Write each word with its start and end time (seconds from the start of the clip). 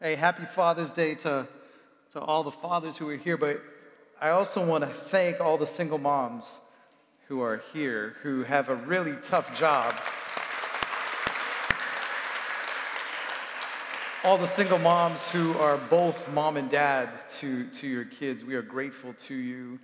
Hey, 0.00 0.14
happy 0.14 0.44
Father's 0.44 0.94
Day 0.94 1.16
to, 1.16 1.44
to 2.12 2.20
all 2.20 2.44
the 2.44 2.52
fathers 2.52 2.96
who 2.96 3.08
are 3.08 3.16
here, 3.16 3.36
but 3.36 3.60
I 4.20 4.28
also 4.28 4.64
want 4.64 4.84
to 4.84 4.90
thank 4.90 5.40
all 5.40 5.58
the 5.58 5.66
single 5.66 5.98
moms 5.98 6.60
who 7.26 7.40
are 7.40 7.64
here 7.72 8.14
who 8.22 8.44
have 8.44 8.68
a 8.68 8.76
really 8.76 9.16
tough 9.24 9.58
job. 9.58 9.92
All 14.22 14.38
the 14.38 14.46
single 14.46 14.78
moms 14.78 15.26
who 15.26 15.54
are 15.54 15.78
both 15.90 16.28
mom 16.28 16.58
and 16.58 16.70
dad 16.70 17.10
to, 17.40 17.66
to 17.66 17.88
your 17.88 18.04
kids, 18.04 18.44
we 18.44 18.54
are 18.54 18.62
grateful 18.62 19.14
to 19.14 19.34
you 19.34 19.80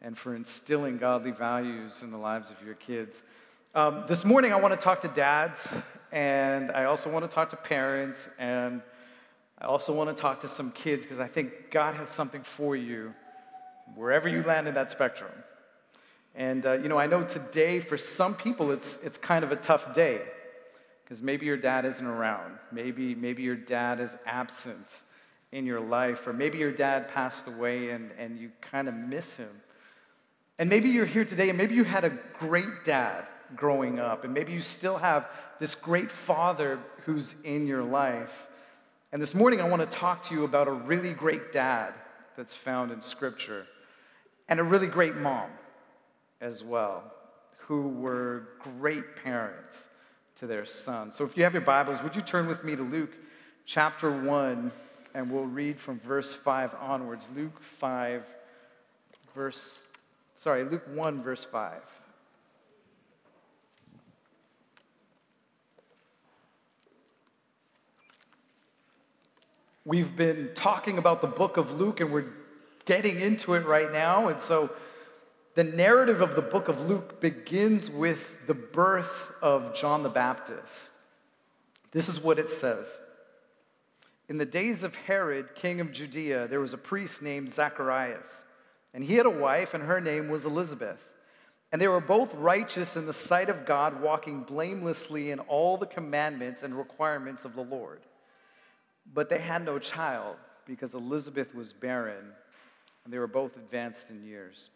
and 0.00 0.16
for 0.16 0.36
instilling 0.36 0.96
godly 0.96 1.32
values 1.32 2.02
in 2.02 2.10
the 2.10 2.16
lives 2.16 2.50
of 2.50 2.56
your 2.64 2.76
kids. 2.76 3.24
Um, 3.74 4.04
this 4.08 4.24
morning, 4.24 4.54
I 4.54 4.56
want 4.56 4.72
to 4.72 4.82
talk 4.82 5.02
to 5.02 5.08
dads, 5.08 5.68
and 6.12 6.72
I 6.72 6.84
also 6.84 7.10
want 7.10 7.30
to 7.30 7.34
talk 7.34 7.50
to 7.50 7.56
parents, 7.56 8.30
and 8.38 8.80
I 9.60 9.66
also 9.66 9.92
want 9.92 10.14
to 10.14 10.20
talk 10.20 10.40
to 10.40 10.48
some 10.48 10.70
kids 10.72 11.04
because 11.04 11.18
I 11.18 11.28
think 11.28 11.70
God 11.70 11.94
has 11.94 12.08
something 12.08 12.42
for 12.42 12.74
you 12.74 13.12
wherever 13.94 14.28
you 14.28 14.42
land 14.42 14.66
in 14.68 14.74
that 14.74 14.90
spectrum. 14.90 15.32
And, 16.34 16.64
uh, 16.64 16.72
you 16.74 16.88
know, 16.88 16.96
I 16.96 17.06
know 17.06 17.24
today 17.24 17.80
for 17.80 17.98
some 17.98 18.34
people 18.34 18.70
it's, 18.70 18.98
it's 19.02 19.18
kind 19.18 19.44
of 19.44 19.52
a 19.52 19.56
tough 19.56 19.94
day 19.94 20.22
because 21.04 21.20
maybe 21.20 21.44
your 21.44 21.56
dad 21.56 21.84
isn't 21.84 22.06
around. 22.06 22.54
Maybe, 22.72 23.14
maybe 23.14 23.42
your 23.42 23.56
dad 23.56 24.00
is 24.00 24.16
absent 24.24 25.02
in 25.52 25.66
your 25.66 25.80
life, 25.80 26.26
or 26.26 26.32
maybe 26.32 26.58
your 26.58 26.70
dad 26.70 27.08
passed 27.08 27.48
away 27.48 27.90
and, 27.90 28.12
and 28.16 28.38
you 28.38 28.52
kind 28.60 28.88
of 28.88 28.94
miss 28.94 29.34
him. 29.34 29.50
And 30.58 30.70
maybe 30.70 30.88
you're 30.88 31.06
here 31.06 31.24
today 31.24 31.48
and 31.48 31.58
maybe 31.58 31.74
you 31.74 31.84
had 31.84 32.04
a 32.04 32.16
great 32.38 32.84
dad 32.84 33.26
growing 33.56 33.98
up, 33.98 34.24
and 34.24 34.32
maybe 34.32 34.52
you 34.52 34.60
still 34.60 34.96
have 34.96 35.28
this 35.58 35.74
great 35.74 36.10
father 36.10 36.78
who's 37.04 37.34
in 37.42 37.66
your 37.66 37.82
life. 37.82 38.46
And 39.12 39.20
this 39.20 39.34
morning, 39.34 39.60
I 39.60 39.68
want 39.68 39.82
to 39.82 39.96
talk 39.96 40.22
to 40.24 40.34
you 40.34 40.44
about 40.44 40.68
a 40.68 40.72
really 40.72 41.12
great 41.12 41.52
dad 41.52 41.94
that's 42.36 42.54
found 42.54 42.92
in 42.92 43.02
Scripture 43.02 43.66
and 44.48 44.60
a 44.60 44.62
really 44.62 44.86
great 44.86 45.16
mom 45.16 45.50
as 46.40 46.62
well, 46.62 47.02
who 47.56 47.88
were 47.88 48.50
great 48.78 49.16
parents 49.24 49.88
to 50.36 50.46
their 50.46 50.64
son. 50.64 51.12
So 51.12 51.24
if 51.24 51.36
you 51.36 51.42
have 51.42 51.52
your 51.52 51.62
Bibles, 51.62 52.00
would 52.04 52.14
you 52.14 52.22
turn 52.22 52.46
with 52.46 52.62
me 52.62 52.76
to 52.76 52.82
Luke 52.84 53.10
chapter 53.66 54.12
1, 54.12 54.70
and 55.14 55.30
we'll 55.30 55.46
read 55.46 55.78
from 55.78 55.98
verse 56.00 56.32
5 56.32 56.74
onwards. 56.80 57.28
Luke 57.34 57.60
5, 57.60 58.22
verse, 59.34 59.86
sorry, 60.36 60.62
Luke 60.62 60.84
1, 60.94 61.20
verse 61.20 61.44
5. 61.44 61.72
We've 69.84 70.14
been 70.14 70.50
talking 70.54 70.98
about 70.98 71.22
the 71.22 71.26
book 71.26 71.56
of 71.56 71.72
Luke 71.72 72.00
and 72.00 72.12
we're 72.12 72.32
getting 72.84 73.18
into 73.18 73.54
it 73.54 73.64
right 73.64 73.90
now. 73.90 74.28
And 74.28 74.40
so 74.40 74.70
the 75.54 75.64
narrative 75.64 76.20
of 76.20 76.36
the 76.36 76.42
book 76.42 76.68
of 76.68 76.88
Luke 76.88 77.20
begins 77.20 77.88
with 77.88 78.36
the 78.46 78.54
birth 78.54 79.32
of 79.40 79.74
John 79.74 80.02
the 80.02 80.10
Baptist. 80.10 80.90
This 81.92 82.08
is 82.08 82.22
what 82.22 82.38
it 82.38 82.50
says 82.50 82.86
In 84.28 84.38
the 84.38 84.46
days 84.46 84.82
of 84.82 84.94
Herod, 84.94 85.54
king 85.54 85.80
of 85.80 85.92
Judea, 85.92 86.46
there 86.48 86.60
was 86.60 86.74
a 86.74 86.78
priest 86.78 87.22
named 87.22 87.52
Zacharias, 87.52 88.44
and 88.92 89.02
he 89.02 89.14
had 89.14 89.26
a 89.26 89.30
wife, 89.30 89.74
and 89.74 89.82
her 89.82 90.00
name 90.00 90.28
was 90.28 90.44
Elizabeth. 90.44 91.06
And 91.72 91.80
they 91.80 91.88
were 91.88 92.00
both 92.00 92.34
righteous 92.34 92.96
in 92.96 93.06
the 93.06 93.12
sight 93.12 93.48
of 93.48 93.64
God, 93.64 94.02
walking 94.02 94.42
blamelessly 94.42 95.30
in 95.30 95.38
all 95.40 95.76
the 95.76 95.86
commandments 95.86 96.64
and 96.64 96.76
requirements 96.76 97.44
of 97.44 97.54
the 97.54 97.62
Lord. 97.62 98.00
But 99.12 99.28
they 99.28 99.38
had 99.38 99.64
no 99.64 99.78
child 99.78 100.36
because 100.66 100.94
Elizabeth 100.94 101.54
was 101.54 101.72
barren 101.72 102.24
and 103.04 103.12
they 103.12 103.18
were 103.18 103.26
both 103.26 103.56
advanced 103.56 104.10
in 104.10 104.22
years. 104.24 104.70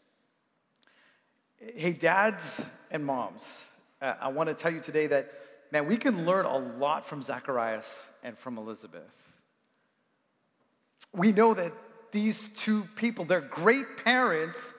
Hey, 1.58 1.92
dads 1.92 2.66
and 2.91 3.04
moms, 3.04 3.64
uh, 4.03 4.14
I 4.20 4.28
want 4.28 4.48
to 4.48 4.54
tell 4.54 4.72
you 4.72 4.81
today 4.81 5.06
that, 5.06 5.32
man, 5.70 5.86
we 5.86 5.97
can 5.97 6.26
learn 6.26 6.47
a 6.47 6.59
lot 6.59 7.06
from 7.06 7.22
Zacharias 7.22 8.10
and 8.22 8.36
from 8.36 8.59
Elizabeth. 8.59 9.14
We 11.12 11.32
know 11.32 11.54
that 11.54 11.72
these 12.10 12.48
two 12.48 12.88
people, 12.97 13.25
they're 13.25 13.41
great 13.41 14.04
parents 14.04 14.75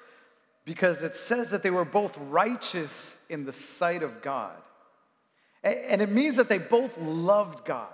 because 0.65 1.01
it 1.01 1.15
says 1.15 1.51
that 1.51 1.63
they 1.63 1.69
were 1.69 1.85
both 1.85 2.17
righteous 2.29 3.17
in 3.29 3.45
the 3.45 3.53
sight 3.53 4.03
of 4.03 4.21
God. 4.21 4.55
And 5.63 6.01
it 6.01 6.11
means 6.11 6.35
that 6.35 6.49
they 6.49 6.57
both 6.57 6.97
loved 6.97 7.65
God 7.65 7.89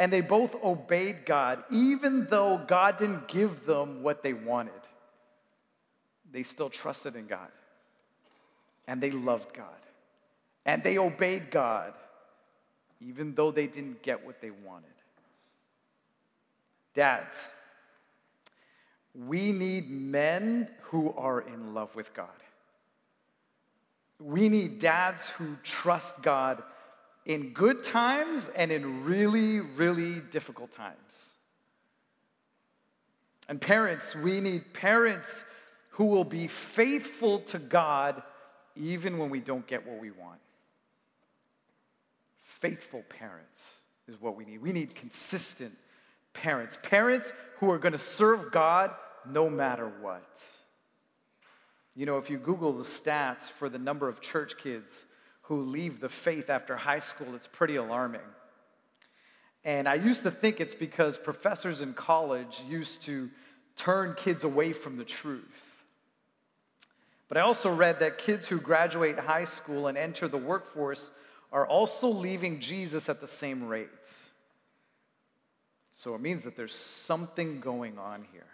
and 0.00 0.10
they 0.10 0.22
both 0.22 0.54
obeyed 0.64 1.26
God, 1.26 1.62
even 1.70 2.26
though 2.30 2.56
God 2.66 2.96
didn't 2.96 3.28
give 3.28 3.66
them 3.66 4.02
what 4.02 4.22
they 4.22 4.32
wanted. 4.32 4.72
They 6.32 6.42
still 6.42 6.70
trusted 6.70 7.16
in 7.16 7.26
God, 7.26 7.50
and 8.86 9.02
they 9.02 9.10
loved 9.10 9.52
God, 9.52 9.66
and 10.64 10.82
they 10.82 10.96
obeyed 10.96 11.50
God, 11.50 11.92
even 13.02 13.34
though 13.34 13.50
they 13.50 13.66
didn't 13.66 14.02
get 14.02 14.24
what 14.24 14.40
they 14.40 14.50
wanted. 14.50 14.88
Dads, 16.94 17.50
we 19.14 19.52
need 19.52 19.90
men 19.90 20.68
who 20.80 21.12
are 21.12 21.42
in 21.42 21.74
love 21.74 21.94
with 21.94 22.14
God. 22.14 22.28
We 24.18 24.48
need 24.48 24.78
dads 24.78 25.28
who 25.28 25.56
trust 25.62 26.22
God 26.22 26.62
in 27.26 27.52
good 27.52 27.82
times 27.82 28.48
and 28.54 28.72
in 28.72 29.04
really, 29.04 29.60
really 29.60 30.20
difficult 30.30 30.72
times. 30.72 31.30
And 33.48 33.60
parents, 33.60 34.14
we 34.14 34.40
need 34.40 34.72
parents 34.72 35.44
who 35.90 36.04
will 36.04 36.24
be 36.24 36.46
faithful 36.46 37.40
to 37.40 37.58
God 37.58 38.22
even 38.76 39.18
when 39.18 39.28
we 39.28 39.40
don't 39.40 39.66
get 39.66 39.86
what 39.86 40.00
we 40.00 40.10
want. 40.12 40.38
Faithful 42.40 43.02
parents 43.08 43.80
is 44.08 44.20
what 44.20 44.36
we 44.36 44.44
need. 44.44 44.62
We 44.62 44.72
need 44.72 44.94
consistent 44.94 45.76
parents. 46.32 46.78
Parents 46.82 47.32
who 47.58 47.70
are 47.70 47.78
going 47.78 47.92
to 47.92 47.98
serve 47.98 48.52
God 48.52 48.92
no 49.28 49.50
matter 49.50 49.92
what. 50.00 50.42
You 51.96 52.06
know, 52.06 52.18
if 52.18 52.30
you 52.30 52.38
Google 52.38 52.72
the 52.72 52.84
stats 52.84 53.50
for 53.50 53.68
the 53.68 53.78
number 53.78 54.08
of 54.08 54.20
church 54.20 54.56
kids 54.56 55.06
who 55.50 55.62
leave 55.62 55.98
the 55.98 56.08
faith 56.08 56.48
after 56.48 56.76
high 56.76 57.00
school, 57.00 57.34
it's 57.34 57.48
pretty 57.48 57.74
alarming. 57.74 58.20
And 59.64 59.88
I 59.88 59.94
used 59.94 60.22
to 60.22 60.30
think 60.30 60.60
it's 60.60 60.76
because 60.76 61.18
professors 61.18 61.80
in 61.80 61.92
college 61.92 62.62
used 62.68 63.02
to 63.02 63.28
turn 63.74 64.14
kids 64.14 64.44
away 64.44 64.72
from 64.72 64.96
the 64.96 65.04
truth. 65.04 65.82
But 67.26 67.36
I 67.36 67.40
also 67.40 67.74
read 67.74 67.98
that 67.98 68.18
kids 68.18 68.46
who 68.46 68.60
graduate 68.60 69.18
high 69.18 69.44
school 69.44 69.88
and 69.88 69.98
enter 69.98 70.28
the 70.28 70.38
workforce 70.38 71.10
are 71.50 71.66
also 71.66 72.06
leaving 72.06 72.60
Jesus 72.60 73.08
at 73.08 73.20
the 73.20 73.26
same 73.26 73.66
rate. 73.66 73.88
So 75.90 76.14
it 76.14 76.20
means 76.20 76.44
that 76.44 76.56
there's 76.56 76.76
something 76.76 77.58
going 77.58 77.98
on 77.98 78.24
here. 78.32 78.46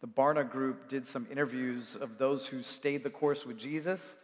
The 0.00 0.08
Barna 0.08 0.50
Group 0.50 0.88
did 0.88 1.06
some 1.06 1.26
interviews 1.30 1.94
of 1.94 2.16
those 2.16 2.46
who 2.46 2.62
stayed 2.62 3.04
the 3.04 3.10
course 3.10 3.44
with 3.44 3.58
Jesus 3.58 4.16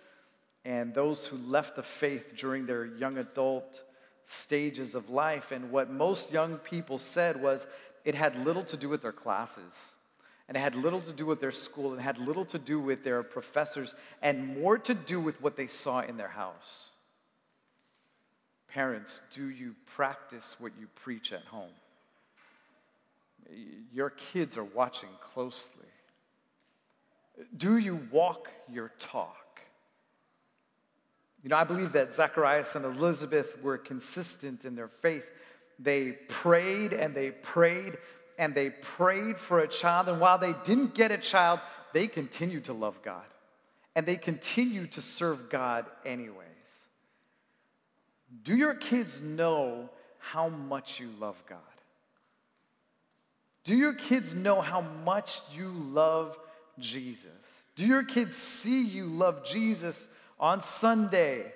and 0.65 0.95
those 0.95 1.27
who 1.27 1.37
left 1.37 1.77
the 1.77 1.83
faith 1.83 2.35
during 2.37 2.67
their 2.67 2.87
young 2.87 3.19
adult 3.19 3.83
stages 4.25 4.95
of 4.95 5.11
life. 5.11 5.53
And 5.53 5.71
what 5.71 5.91
most 5.91 6.33
young 6.33 6.57
people 6.59 6.99
said 6.99 7.41
was 7.41 7.67
it 8.05 8.15
had 8.15 8.45
little 8.45 8.65
to 8.65 8.77
do 8.77 8.89
with 8.89 9.03
their 9.03 9.13
classes, 9.13 9.93
and 10.49 10.57
it 10.57 10.61
had 10.61 10.75
little 10.75 11.01
to 11.03 11.13
do 11.13 11.27
with 11.27 11.41
their 11.41 11.53
school, 11.53 11.93
and 11.93 12.01
had 12.01 12.19
little 12.19 12.45
to 12.47 12.59
do 12.59 12.81
with 12.81 13.05
their 13.05 13.23
professors, 13.23 13.95
and 14.23 14.59
more 14.59 14.79
to 14.79 14.95
do 14.95 15.21
with 15.21 15.41
what 15.43 15.57
they 15.57 15.67
saw 15.67 16.01
in 16.01 16.17
their 16.17 16.29
house. 16.29 16.91
Parents, 18.69 19.21
do 19.33 19.51
you 19.51 19.75
practice 19.95 20.57
what 20.59 20.73
you 20.79 20.89
preach 20.97 21.33
at 21.33 21.45
home? 21.45 21.71
Your 23.93 24.11
kids 24.11 24.56
are 24.56 24.65
watching 24.65 25.11
closely. 25.21 25.87
Do 27.56 27.77
you 27.79 28.00
walk 28.11 28.49
your 28.69 28.91
talk? 28.99 29.44
You 31.44 31.50
know, 31.50 31.56
I 31.56 31.64
believe 31.64 31.93
that 31.93 32.11
Zacharias 32.11 32.75
and 32.75 32.87
Elizabeth 32.87 33.62
were 33.62 33.76
consistent 33.76 34.64
in 34.64 34.75
their 34.75 34.88
faith. 34.88 35.31
They 35.79 36.12
prayed 36.12 36.94
and 36.94 37.14
they 37.14 37.32
prayed 37.32 37.99
and 38.38 38.55
they 38.55 38.70
prayed 38.70 39.37
for 39.37 39.61
a 39.61 39.69
child. 39.69 40.08
And 40.08 40.20
while 40.20 40.38
they 40.38 40.55
didn't 40.64 40.94
get 40.94 41.12
a 41.12 41.19
child, 41.19 41.61
they 41.93 42.06
continued 42.06 42.64
to 42.64 42.73
love 42.73 43.02
God 43.02 43.26
and 43.94 44.06
they 44.06 44.17
continued 44.17 44.93
to 44.93 45.02
serve 45.02 45.50
God 45.50 45.85
anyways. 46.06 46.38
Do 48.43 48.56
your 48.56 48.75
kids 48.75 49.20
know 49.20 49.90
how 50.19 50.49
much 50.49 50.99
you 50.99 51.11
love 51.20 51.43
God? 51.47 51.58
Do 53.64 53.76
your 53.76 53.93
kids 53.93 54.35
know 54.35 54.62
how 54.62 54.81
much 54.81 55.43
you 55.55 55.69
love 55.69 56.38
Jesus? 56.79 57.29
Do 57.76 57.87
your 57.87 58.02
kids 58.02 58.35
see 58.35 58.82
you 58.82 59.06
love 59.06 59.44
Jesus 59.44 60.08
on 60.39 60.61
Sunday 60.61 61.53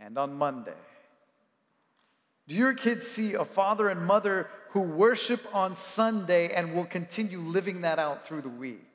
and 0.00 0.18
on 0.18 0.34
Monday. 0.34 0.72
Do 2.48 2.56
your 2.56 2.74
kids 2.74 3.06
see 3.06 3.34
a 3.34 3.44
father 3.44 3.88
and 3.88 4.04
mother 4.04 4.48
who 4.70 4.80
worship 4.80 5.40
on 5.54 5.76
Sunday 5.76 6.52
and 6.52 6.74
will 6.74 6.84
continue 6.84 7.40
living 7.40 7.82
that 7.82 7.98
out 7.98 8.26
through 8.26 8.42
the 8.42 8.48
week? 8.48 8.92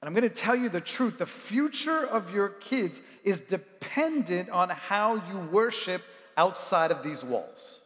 And 0.00 0.08
I'm 0.08 0.14
going 0.14 0.28
to 0.28 0.34
tell 0.34 0.56
you 0.56 0.68
the 0.68 0.80
truth 0.80 1.18
the 1.18 1.26
future 1.26 2.04
of 2.06 2.34
your 2.34 2.48
kids 2.48 3.00
is 3.22 3.40
dependent 3.40 4.50
on 4.50 4.68
how 4.68 5.14
you 5.14 5.38
worship 5.50 6.02
outside 6.36 6.90
of 6.90 7.04
these 7.04 7.22
walls. 7.22 7.80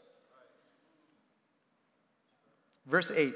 Verse 2.86 3.10
8 3.14 3.34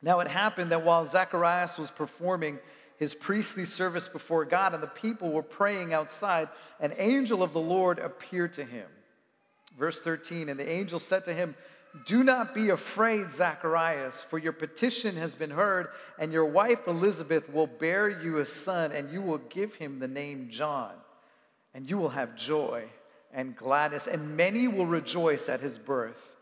Now 0.00 0.20
it 0.20 0.28
happened 0.28 0.72
that 0.72 0.84
while 0.84 1.04
Zacharias 1.04 1.76
was 1.76 1.90
performing 1.90 2.58
his 2.96 3.14
priestly 3.14 3.64
service 3.64 4.08
before 4.08 4.44
God 4.44 4.74
and 4.74 4.82
the 4.82 4.88
people 4.88 5.30
were 5.30 5.42
praying 5.42 5.92
outside, 5.92 6.48
an 6.80 6.92
angel 6.96 7.42
of 7.42 7.52
the 7.52 7.60
Lord 7.60 7.98
appeared 7.98 8.52
to 8.54 8.64
him. 8.64 8.86
Verse 9.78 10.00
13 10.00 10.48
And 10.48 10.58
the 10.58 10.68
angel 10.68 10.98
said 10.98 11.24
to 11.24 11.34
him, 11.34 11.54
do 12.06 12.24
not 12.24 12.54
be 12.54 12.70
afraid, 12.70 13.30
Zacharias, 13.30 14.24
for 14.24 14.36
your 14.36 14.52
petition 14.52 15.14
has 15.14 15.34
been 15.34 15.50
heard, 15.50 15.88
and 16.18 16.32
your 16.32 16.44
wife 16.44 16.88
Elizabeth 16.88 17.48
will 17.48 17.68
bear 17.68 18.08
you 18.08 18.38
a 18.38 18.46
son, 18.46 18.90
and 18.90 19.12
you 19.12 19.22
will 19.22 19.38
give 19.38 19.74
him 19.74 20.00
the 20.00 20.08
name 20.08 20.48
John. 20.50 20.92
And 21.72 21.88
you 21.88 21.96
will 21.96 22.08
have 22.08 22.34
joy 22.34 22.86
and 23.32 23.56
gladness, 23.56 24.08
and 24.08 24.36
many 24.36 24.66
will 24.66 24.86
rejoice 24.86 25.48
at 25.48 25.60
his 25.60 25.78
birth. 25.78 26.33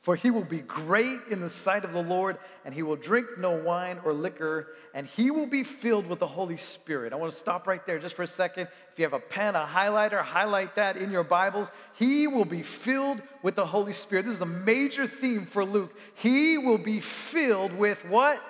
For 0.00 0.14
he 0.14 0.30
will 0.30 0.44
be 0.44 0.60
great 0.60 1.18
in 1.28 1.40
the 1.40 1.50
sight 1.50 1.84
of 1.84 1.92
the 1.92 2.02
Lord, 2.02 2.38
and 2.64 2.72
he 2.72 2.82
will 2.82 2.96
drink 2.96 3.26
no 3.36 3.50
wine 3.50 3.98
or 4.04 4.12
liquor, 4.12 4.68
and 4.94 5.06
he 5.06 5.30
will 5.30 5.46
be 5.46 5.64
filled 5.64 6.06
with 6.06 6.20
the 6.20 6.26
Holy 6.26 6.56
Spirit. 6.56 7.12
I 7.12 7.16
want 7.16 7.32
to 7.32 7.38
stop 7.38 7.66
right 7.66 7.84
there 7.84 7.98
just 7.98 8.14
for 8.14 8.22
a 8.22 8.26
second. 8.26 8.68
If 8.92 8.98
you 8.98 9.04
have 9.04 9.12
a 9.12 9.18
pen, 9.18 9.56
a 9.56 9.66
highlighter, 9.66 10.22
highlight 10.22 10.76
that 10.76 10.96
in 10.96 11.10
your 11.10 11.24
Bibles. 11.24 11.70
He 11.94 12.26
will 12.28 12.44
be 12.44 12.62
filled 12.62 13.20
with 13.42 13.56
the 13.56 13.66
Holy 13.66 13.92
Spirit. 13.92 14.26
This 14.26 14.36
is 14.36 14.40
a 14.40 14.46
major 14.46 15.06
theme 15.06 15.44
for 15.44 15.64
Luke. 15.64 15.92
He 16.14 16.58
will 16.58 16.78
be 16.78 17.00
filled 17.00 17.72
with 17.72 18.04
what? 18.06 18.40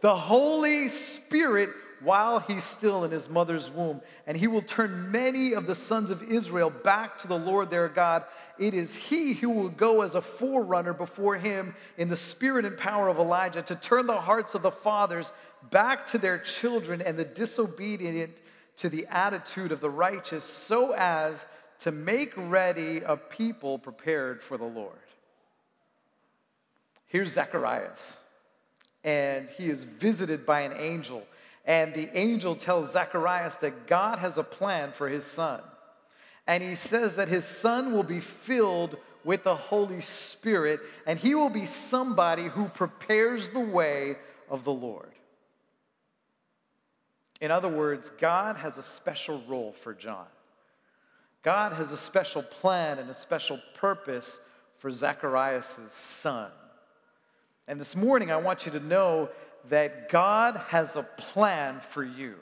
The 0.00 0.16
Holy 0.16 0.88
Spirit 0.88 1.70
while 2.00 2.40
he's 2.40 2.64
still 2.64 3.04
in 3.04 3.10
his 3.10 3.28
mother's 3.28 3.70
womb. 3.70 4.00
And 4.26 4.36
he 4.36 4.46
will 4.46 4.62
turn 4.62 5.10
many 5.10 5.52
of 5.52 5.66
the 5.66 5.74
sons 5.74 6.10
of 6.10 6.22
Israel 6.22 6.70
back 6.70 7.18
to 7.18 7.28
the 7.28 7.38
Lord 7.38 7.70
their 7.70 7.88
God. 7.88 8.24
It 8.58 8.74
is 8.74 8.94
he 8.94 9.34
who 9.34 9.50
will 9.50 9.68
go 9.68 10.02
as 10.02 10.14
a 10.14 10.22
forerunner 10.22 10.92
before 10.92 11.36
him 11.36 11.74
in 11.98 12.08
the 12.08 12.16
spirit 12.16 12.64
and 12.64 12.76
power 12.76 13.08
of 13.08 13.18
Elijah 13.18 13.62
to 13.62 13.74
turn 13.74 14.06
the 14.06 14.20
hearts 14.20 14.54
of 14.54 14.62
the 14.62 14.70
fathers 14.70 15.30
back 15.70 16.06
to 16.08 16.18
their 16.18 16.38
children 16.38 17.02
and 17.02 17.18
the 17.18 17.24
disobedient 17.24 18.40
to 18.76 18.88
the 18.88 19.06
attitude 19.10 19.72
of 19.72 19.80
the 19.80 19.90
righteous, 19.90 20.42
so 20.42 20.92
as 20.92 21.44
to 21.80 21.92
make 21.92 22.32
ready 22.36 23.02
a 23.04 23.16
people 23.16 23.78
prepared 23.78 24.42
for 24.42 24.56
the 24.56 24.64
Lord. 24.64 24.96
Here's 27.06 27.32
Zacharias, 27.32 28.20
and 29.04 29.48
he 29.58 29.68
is 29.68 29.84
visited 29.84 30.46
by 30.46 30.60
an 30.60 30.72
angel 30.76 31.24
and 31.64 31.94
the 31.94 32.16
angel 32.16 32.56
tells 32.56 32.92
Zacharias 32.92 33.56
that 33.56 33.86
God 33.86 34.18
has 34.18 34.38
a 34.38 34.42
plan 34.42 34.92
for 34.92 35.08
his 35.08 35.24
son. 35.24 35.60
And 36.46 36.62
he 36.62 36.74
says 36.74 37.16
that 37.16 37.28
his 37.28 37.44
son 37.44 37.92
will 37.92 38.02
be 38.02 38.20
filled 38.20 38.96
with 39.24 39.44
the 39.44 39.54
Holy 39.54 40.00
Spirit, 40.00 40.80
and 41.06 41.18
he 41.18 41.34
will 41.34 41.50
be 41.50 41.66
somebody 41.66 42.48
who 42.48 42.66
prepares 42.68 43.50
the 43.50 43.60
way 43.60 44.16
of 44.48 44.64
the 44.64 44.72
Lord. 44.72 45.12
In 47.40 47.50
other 47.50 47.68
words, 47.68 48.10
God 48.18 48.56
has 48.56 48.78
a 48.78 48.82
special 48.82 49.42
role 49.46 49.72
for 49.72 49.94
John. 49.94 50.26
God 51.42 51.72
has 51.72 51.92
a 51.92 51.96
special 51.96 52.42
plan 52.42 52.98
and 52.98 53.08
a 53.08 53.14
special 53.14 53.60
purpose 53.74 54.38
for 54.78 54.90
Zacharias' 54.90 55.78
son. 55.88 56.50
And 57.66 57.80
this 57.80 57.94
morning, 57.94 58.30
I 58.30 58.36
want 58.36 58.66
you 58.66 58.72
to 58.72 58.80
know 58.80 59.28
that 59.68 60.08
God 60.08 60.56
has 60.68 60.96
a 60.96 61.02
plan 61.02 61.80
for 61.80 62.02
you. 62.02 62.36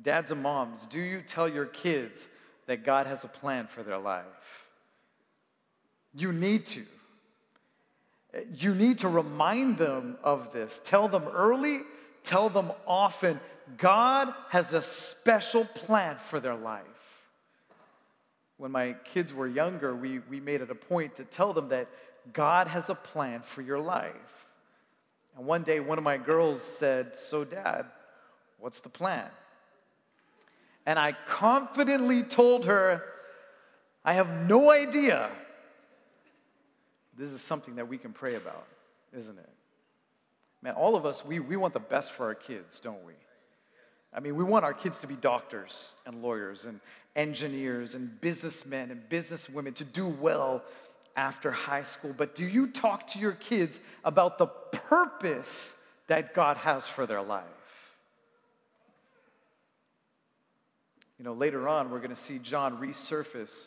Dads 0.00 0.30
and 0.30 0.42
moms, 0.42 0.86
do 0.86 1.00
you 1.00 1.22
tell 1.22 1.48
your 1.48 1.66
kids 1.66 2.28
that 2.66 2.84
God 2.84 3.06
has 3.06 3.24
a 3.24 3.28
plan 3.28 3.66
for 3.66 3.82
their 3.82 3.98
life? 3.98 4.24
You 6.14 6.32
need 6.32 6.66
to. 6.66 6.84
You 8.54 8.74
need 8.74 8.98
to 8.98 9.08
remind 9.08 9.78
them 9.78 10.18
of 10.22 10.52
this. 10.52 10.80
Tell 10.84 11.08
them 11.08 11.24
early, 11.24 11.80
tell 12.22 12.48
them 12.50 12.72
often. 12.86 13.40
God 13.76 14.32
has 14.50 14.72
a 14.72 14.82
special 14.82 15.64
plan 15.64 16.16
for 16.18 16.40
their 16.40 16.54
life. 16.54 16.84
When 18.56 18.72
my 18.72 18.94
kids 19.04 19.32
were 19.32 19.46
younger, 19.46 19.94
we, 19.94 20.18
we 20.30 20.40
made 20.40 20.60
it 20.60 20.70
a 20.70 20.74
point 20.74 21.14
to 21.16 21.24
tell 21.24 21.52
them 21.52 21.68
that 21.68 21.88
God 22.32 22.66
has 22.68 22.90
a 22.90 22.94
plan 22.94 23.40
for 23.40 23.62
your 23.62 23.78
life. 23.78 24.37
And 25.38 25.46
one 25.46 25.62
day, 25.62 25.78
one 25.78 25.98
of 25.98 26.04
my 26.04 26.18
girls 26.18 26.60
said, 26.60 27.14
So, 27.14 27.44
Dad, 27.44 27.86
what's 28.58 28.80
the 28.80 28.88
plan? 28.88 29.28
And 30.84 30.98
I 30.98 31.12
confidently 31.28 32.24
told 32.24 32.64
her, 32.66 33.04
I 34.04 34.14
have 34.14 34.30
no 34.48 34.70
idea. 34.72 35.30
This 37.16 37.30
is 37.30 37.40
something 37.40 37.76
that 37.76 37.88
we 37.88 37.98
can 37.98 38.12
pray 38.12 38.34
about, 38.34 38.66
isn't 39.16 39.38
it? 39.38 39.48
Man, 40.60 40.74
all 40.74 40.96
of 40.96 41.06
us, 41.06 41.24
we, 41.24 41.38
we 41.38 41.56
want 41.56 41.72
the 41.72 41.80
best 41.80 42.10
for 42.10 42.26
our 42.26 42.34
kids, 42.34 42.80
don't 42.80 43.04
we? 43.04 43.12
I 44.12 44.20
mean, 44.20 44.34
we 44.34 44.42
want 44.42 44.64
our 44.64 44.74
kids 44.74 44.98
to 45.00 45.06
be 45.06 45.14
doctors 45.14 45.92
and 46.04 46.20
lawyers 46.20 46.64
and 46.64 46.80
engineers 47.14 47.94
and 47.94 48.20
businessmen 48.20 48.90
and 48.90 49.02
businesswomen 49.08 49.74
to 49.76 49.84
do 49.84 50.06
well 50.06 50.64
after 51.18 51.50
high 51.50 51.82
school, 51.82 52.14
but 52.16 52.36
do 52.36 52.46
you 52.46 52.68
talk 52.68 53.08
to 53.08 53.18
your 53.18 53.32
kids 53.32 53.80
about 54.04 54.38
the 54.38 54.46
purpose 54.46 55.74
that 56.06 56.32
God 56.32 56.56
has 56.58 56.86
for 56.86 57.06
their 57.06 57.20
life? 57.20 57.42
You 61.18 61.24
know, 61.24 61.32
later 61.32 61.68
on, 61.68 61.90
we're 61.90 61.98
going 61.98 62.14
to 62.14 62.16
see 62.16 62.38
John 62.38 62.78
resurface 62.78 63.66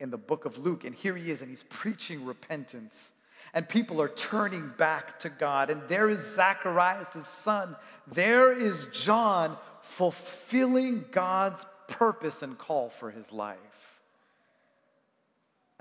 in 0.00 0.10
the 0.10 0.18
book 0.18 0.44
of 0.44 0.58
Luke, 0.58 0.84
and 0.84 0.94
here 0.94 1.16
he 1.16 1.30
is, 1.30 1.40
and 1.40 1.48
he's 1.48 1.64
preaching 1.70 2.26
repentance. 2.26 3.12
And 3.54 3.66
people 3.66 4.02
are 4.02 4.10
turning 4.10 4.70
back 4.76 5.18
to 5.20 5.30
God. 5.30 5.70
And 5.70 5.80
there 5.88 6.10
is 6.10 6.20
Zacharias, 6.34 7.08
his 7.14 7.26
son. 7.26 7.74
There 8.06 8.52
is 8.52 8.86
John 8.92 9.56
fulfilling 9.80 11.06
God's 11.10 11.64
purpose 11.88 12.42
and 12.42 12.58
call 12.58 12.90
for 12.90 13.10
his 13.10 13.32
life. 13.32 14.01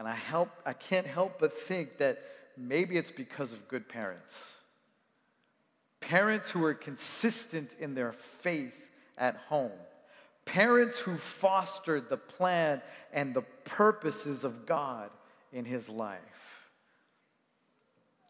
And 0.01 0.09
I, 0.09 0.15
help, 0.15 0.49
I 0.65 0.73
can't 0.73 1.05
help 1.05 1.37
but 1.39 1.53
think 1.53 1.99
that 1.99 2.23
maybe 2.57 2.97
it's 2.97 3.11
because 3.11 3.53
of 3.53 3.67
good 3.67 3.87
parents. 3.87 4.55
Parents 5.99 6.49
who 6.49 6.65
are 6.65 6.73
consistent 6.73 7.75
in 7.79 7.93
their 7.93 8.11
faith 8.11 8.73
at 9.15 9.35
home. 9.35 9.69
Parents 10.43 10.97
who 10.97 11.17
fostered 11.17 12.09
the 12.09 12.17
plan 12.17 12.81
and 13.13 13.35
the 13.35 13.43
purposes 13.63 14.43
of 14.43 14.65
God 14.65 15.11
in 15.53 15.65
his 15.65 15.87
life. 15.87 16.17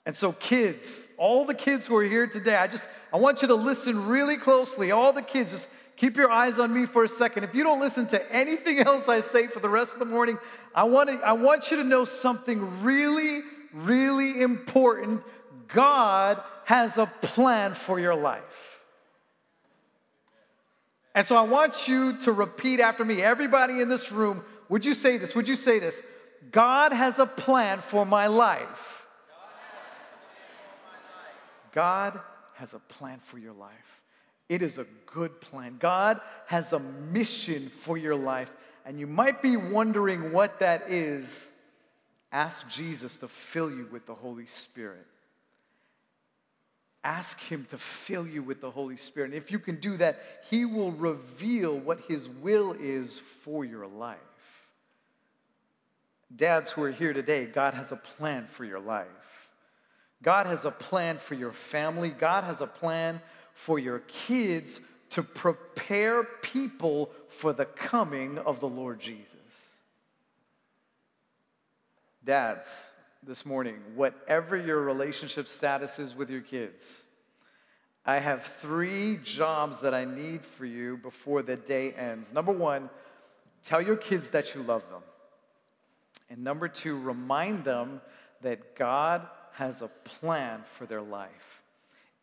And 0.06 0.14
so, 0.14 0.34
kids, 0.34 1.08
all 1.16 1.46
the 1.46 1.54
kids 1.54 1.88
who 1.88 1.96
are 1.96 2.04
here 2.04 2.28
today, 2.28 2.58
I 2.58 2.68
just 2.68 2.90
I 3.14 3.18
want 3.18 3.42
you 3.42 3.48
to 3.48 3.56
listen 3.56 4.08
really 4.08 4.36
closely. 4.36 4.92
All 4.92 5.14
the 5.14 5.22
kids, 5.22 5.52
just 5.54 5.70
Keep 5.96 6.18
your 6.18 6.32
eyes 6.32 6.58
on 6.58 6.74
me 6.74 6.86
for 6.86 7.04
a 7.04 7.10
second. 7.10 7.44
If 7.44 7.54
you 7.54 7.64
don't 7.64 7.80
listen 7.80 8.08
to 8.08 8.32
anything 8.32 8.80
else 8.80 9.08
I 9.08 9.22
say 9.22 9.48
for 9.48 9.60
the 9.60 9.70
rest 9.70 9.94
of 9.94 10.00
the 10.00 10.06
morning, 10.06 10.38
I 10.74 10.84
want, 10.84 11.10
to, 11.10 11.16
I 11.18 11.34
want 11.34 11.70
you 11.70 11.78
to 11.78 11.84
know 11.84 12.06
something 12.06 12.84
really, 12.84 13.42
really 13.74 14.42
important. 14.42 15.22
God 15.68 16.42
has 16.66 16.98
a 16.98 17.06
plan 17.06 17.74
for 17.74 18.00
your 18.00 18.16
life. 18.16 18.80
And 21.14 21.28
so 21.28 21.36
I 21.36 21.42
want 21.42 21.88
you 21.88 22.18
to 22.20 22.32
repeat 22.32 22.80
after 22.80 23.04
me. 23.04 23.22
Everybody 23.22 23.82
in 23.82 23.90
this 23.90 24.12
room, 24.12 24.44
would 24.70 24.86
you 24.86 24.94
say 24.94 25.18
this? 25.18 25.36
Would 25.36 25.48
you 25.48 25.58
say 25.58 25.80
this? 25.80 26.02
God 26.52 26.94
has 26.94 27.20
a 27.20 27.26
plan 27.26 27.80
for 27.80 28.06
my 28.06 28.28
life. 28.28 29.06
God 31.74 32.20
has 32.56 32.74
a 32.74 32.80
plan 32.80 33.20
for 33.20 33.38
your 33.38 33.54
life. 33.54 34.01
It 34.52 34.62
is 34.62 34.78
a 34.78 34.86
good 35.06 35.40
plan. 35.40 35.78
God 35.80 36.20
has 36.46 36.74
a 36.74 36.80
mission 36.80 37.70
for 37.70 37.98
your 37.98 38.18
life, 38.18 38.52
and 38.86 39.00
you 39.00 39.08
might 39.08 39.42
be 39.42 39.56
wondering 39.56 40.34
what 40.34 40.60
that 40.60 40.92
is. 40.92 41.50
Ask 42.34 42.68
Jesus 42.68 43.16
to 43.18 43.30
fill 43.30 43.72
you 43.72 43.88
with 43.94 44.06
the 44.06 44.14
Holy 44.14 44.48
Spirit. 44.48 45.08
Ask 47.02 47.40
Him 47.40 47.66
to 47.70 47.78
fill 47.78 48.28
you 48.28 48.44
with 48.44 48.60
the 48.60 48.70
Holy 48.70 48.98
Spirit. 48.98 49.28
And 49.28 49.38
if 49.38 49.54
you 49.54 49.58
can 49.58 49.80
do 49.80 49.96
that, 49.96 50.20
He 50.50 50.66
will 50.66 50.92
reveal 50.92 51.80
what 51.80 52.02
His 52.02 52.28
will 52.28 52.76
is 52.78 53.20
for 53.44 53.64
your 53.64 53.88
life. 53.88 54.18
Dads 56.36 56.72
who 56.72 56.84
are 56.84 56.92
here 56.92 57.14
today, 57.14 57.46
God 57.46 57.74
has 57.74 57.94
a 57.94 57.96
plan 57.96 58.48
for 58.48 58.66
your 58.66 58.82
life. 58.82 59.08
God 60.22 60.46
has 60.46 60.66
a 60.66 60.72
plan 60.72 61.18
for 61.18 61.36
your 61.36 61.54
family. 61.54 62.10
God 62.10 62.44
has 62.44 62.60
a 62.60 62.68
plan 62.68 63.22
for 63.54 63.80
your 63.80 64.00
kids 64.00 64.80
to 65.12 65.24
prepare 65.24 66.24
people 66.24 67.10
for 67.28 67.54
the 67.54 67.66
coming 67.66 68.38
of 68.40 68.60
the 68.60 68.70
Lord 68.70 69.00
Jesus. 69.00 69.36
Dads, 72.24 72.92
this 73.24 73.46
morning, 73.46 73.76
whatever 73.96 74.58
your 74.58 74.82
relationship 74.82 75.48
status 75.48 76.00
is 76.00 76.16
with 76.16 76.30
your 76.30 76.42
kids, 76.42 77.04
I 78.06 78.18
have 78.18 78.44
three 78.44 79.20
jobs 79.24 79.80
that 79.82 79.94
I 79.94 80.06
need 80.06 80.44
for 80.44 80.66
you 80.66 80.98
before 80.98 81.44
the 81.44 81.56
day 81.56 81.92
ends. 81.94 82.34
Number 82.34 82.52
one, 82.52 82.90
tell 83.66 83.82
your 83.82 83.96
kids 83.96 84.30
that 84.30 84.56
you 84.56 84.64
love 84.64 84.84
them. 84.90 85.04
And 86.30 86.44
number 86.44 86.68
two, 86.68 86.98
remind 87.00 87.64
them 87.64 88.02
that 88.42 88.76
God 88.76 89.28
has 89.54 89.82
a 89.82 89.88
plan 89.88 90.64
for 90.66 90.86
their 90.86 91.02
life. 91.02 91.61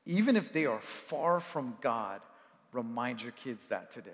Even 0.08 0.34
if 0.34 0.52
they 0.52 0.64
are 0.66 0.80
far 0.80 1.38
from 1.38 1.76
God, 1.82 2.20
remind 2.72 3.22
your 3.22 3.32
kids 3.32 3.66
that 3.66 3.92
today. 3.92 4.10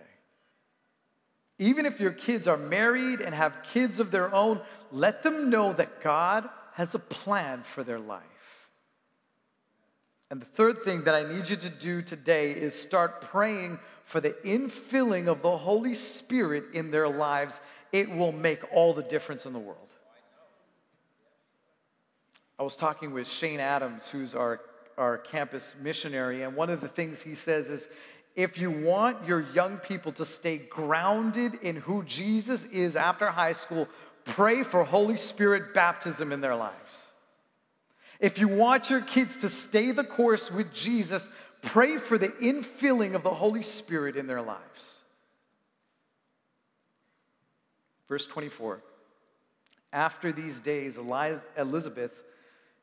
Even 1.58 1.86
if 1.86 2.00
your 2.00 2.10
kids 2.10 2.48
are 2.48 2.56
married 2.56 3.20
and 3.20 3.32
have 3.32 3.62
kids 3.62 4.00
of 4.00 4.10
their 4.10 4.34
own, 4.34 4.60
let 4.90 5.22
them 5.22 5.50
know 5.50 5.72
that 5.72 6.02
God 6.02 6.48
has 6.72 6.96
a 6.96 6.98
plan 6.98 7.62
for 7.62 7.84
their 7.84 8.00
life. 8.00 8.20
And 10.30 10.42
the 10.42 10.46
third 10.46 10.82
thing 10.82 11.04
that 11.04 11.14
I 11.14 11.32
need 11.32 11.48
you 11.48 11.54
to 11.54 11.70
do 11.70 12.02
today 12.02 12.50
is 12.50 12.74
start 12.74 13.20
praying 13.20 13.78
for 14.02 14.20
the 14.20 14.32
infilling 14.44 15.28
of 15.28 15.42
the 15.42 15.56
Holy 15.56 15.94
Spirit 15.94 16.64
in 16.72 16.90
their 16.90 17.08
lives. 17.08 17.60
It 17.92 18.10
will 18.10 18.32
make 18.32 18.60
all 18.72 18.94
the 18.94 19.04
difference 19.04 19.46
in 19.46 19.52
the 19.52 19.60
world. 19.60 19.78
I 22.58 22.64
was 22.64 22.74
talking 22.74 23.12
with 23.12 23.28
Shane 23.28 23.60
Adams, 23.60 24.08
who's 24.08 24.34
our, 24.34 24.60
our 24.96 25.18
campus 25.18 25.74
missionary, 25.80 26.42
and 26.42 26.54
one 26.54 26.70
of 26.70 26.80
the 26.80 26.88
things 26.88 27.22
he 27.22 27.34
says 27.34 27.68
is 27.68 27.88
if 28.36 28.58
you 28.58 28.70
want 28.70 29.26
your 29.26 29.40
young 29.52 29.78
people 29.78 30.12
to 30.12 30.24
stay 30.24 30.58
grounded 30.58 31.54
in 31.62 31.76
who 31.76 32.02
Jesus 32.04 32.64
is 32.66 32.96
after 32.96 33.28
high 33.28 33.52
school, 33.52 33.88
pray 34.24 34.62
for 34.64 34.82
Holy 34.82 35.16
Spirit 35.16 35.72
baptism 35.72 36.32
in 36.32 36.40
their 36.40 36.56
lives. 36.56 37.12
If 38.18 38.38
you 38.38 38.48
want 38.48 38.90
your 38.90 39.02
kids 39.02 39.36
to 39.38 39.50
stay 39.50 39.92
the 39.92 40.04
course 40.04 40.50
with 40.50 40.72
Jesus, 40.72 41.28
pray 41.62 41.96
for 41.96 42.18
the 42.18 42.28
infilling 42.28 43.14
of 43.14 43.22
the 43.22 43.34
Holy 43.34 43.62
Spirit 43.62 44.16
in 44.16 44.26
their 44.26 44.42
lives. 44.42 44.98
Verse 48.08 48.26
24 48.26 48.82
After 49.92 50.32
these 50.32 50.58
days, 50.60 50.98
Elizabeth, 50.98 52.22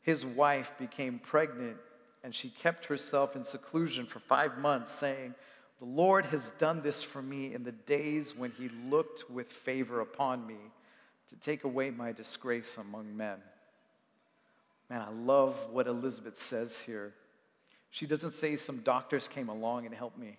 his 0.02 0.26
wife, 0.26 0.72
became 0.80 1.20
pregnant 1.20 1.78
and 2.24 2.34
she 2.34 2.50
kept 2.50 2.86
herself 2.86 3.36
in 3.36 3.44
seclusion 3.44 4.06
for 4.06 4.20
five 4.20 4.58
months, 4.58 4.92
saying, 4.92 5.34
The 5.80 5.86
Lord 5.86 6.26
has 6.26 6.52
done 6.60 6.82
this 6.82 7.02
for 7.02 7.22
me 7.22 7.54
in 7.54 7.64
the 7.64 7.72
days 7.72 8.36
when 8.36 8.52
he 8.52 8.70
looked 8.90 9.30
with 9.30 9.48
favor 9.48 10.02
upon 10.02 10.46
me 10.46 10.58
to 11.30 11.36
take 11.36 11.64
away 11.64 11.90
my 11.90 12.12
disgrace 12.12 12.78
among 12.78 13.16
men. 13.16 13.38
Man, 14.90 15.02
I 15.02 15.10
love 15.12 15.56
what 15.72 15.88
Elizabeth 15.88 16.38
says 16.38 16.80
here. 16.80 17.14
She 17.90 18.06
doesn't 18.06 18.32
say 18.32 18.56
some 18.56 18.80
doctors 18.80 19.28
came 19.28 19.50
along 19.50 19.86
and 19.86 19.96
helped 19.96 20.18
me. 20.18 20.38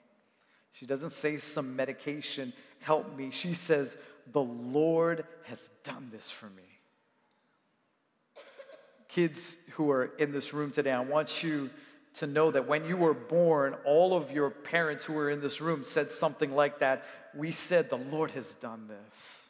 She 0.72 0.86
doesn't 0.86 1.10
say 1.10 1.38
some 1.38 1.76
medication 1.76 2.52
helped 2.80 3.16
me. 3.16 3.30
She 3.30 3.54
says, 3.54 3.96
The 4.32 4.42
Lord 4.42 5.24
has 5.44 5.70
done 5.84 6.10
this 6.12 6.30
for 6.30 6.46
me. 6.46 6.62
Kids 9.12 9.58
who 9.72 9.90
are 9.90 10.06
in 10.18 10.32
this 10.32 10.54
room 10.54 10.70
today, 10.70 10.90
I 10.90 11.00
want 11.00 11.42
you 11.42 11.68
to 12.14 12.26
know 12.26 12.50
that 12.50 12.66
when 12.66 12.86
you 12.86 12.96
were 12.96 13.12
born, 13.12 13.74
all 13.84 14.16
of 14.16 14.30
your 14.30 14.48
parents 14.48 15.04
who 15.04 15.12
were 15.12 15.28
in 15.28 15.40
this 15.40 15.60
room 15.60 15.84
said 15.84 16.10
something 16.10 16.54
like 16.54 16.78
that. 16.78 17.04
We 17.34 17.52
said, 17.52 17.90
The 17.90 17.96
Lord 17.96 18.30
has 18.30 18.54
done 18.54 18.88
this. 18.88 19.48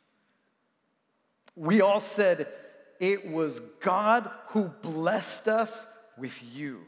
We 1.54 1.81
all 1.81 2.00
said, 2.00 2.49
It 2.99 3.31
was 3.31 3.61
God 3.81 4.28
who 4.49 4.64
blessed 4.83 5.47
us 5.47 5.87
with 6.19 6.42
you. 6.52 6.81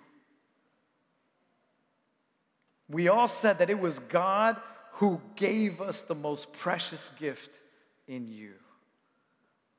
We 2.88 3.06
all 3.08 3.28
said 3.28 3.58
that 3.58 3.70
it 3.70 3.78
was 3.78 4.00
God 4.00 4.56
who 4.94 5.20
gave 5.36 5.80
us 5.80 6.02
the 6.02 6.14
most 6.16 6.52
precious 6.52 7.08
gift 7.20 7.60
in 8.08 8.28
you. 8.28 8.54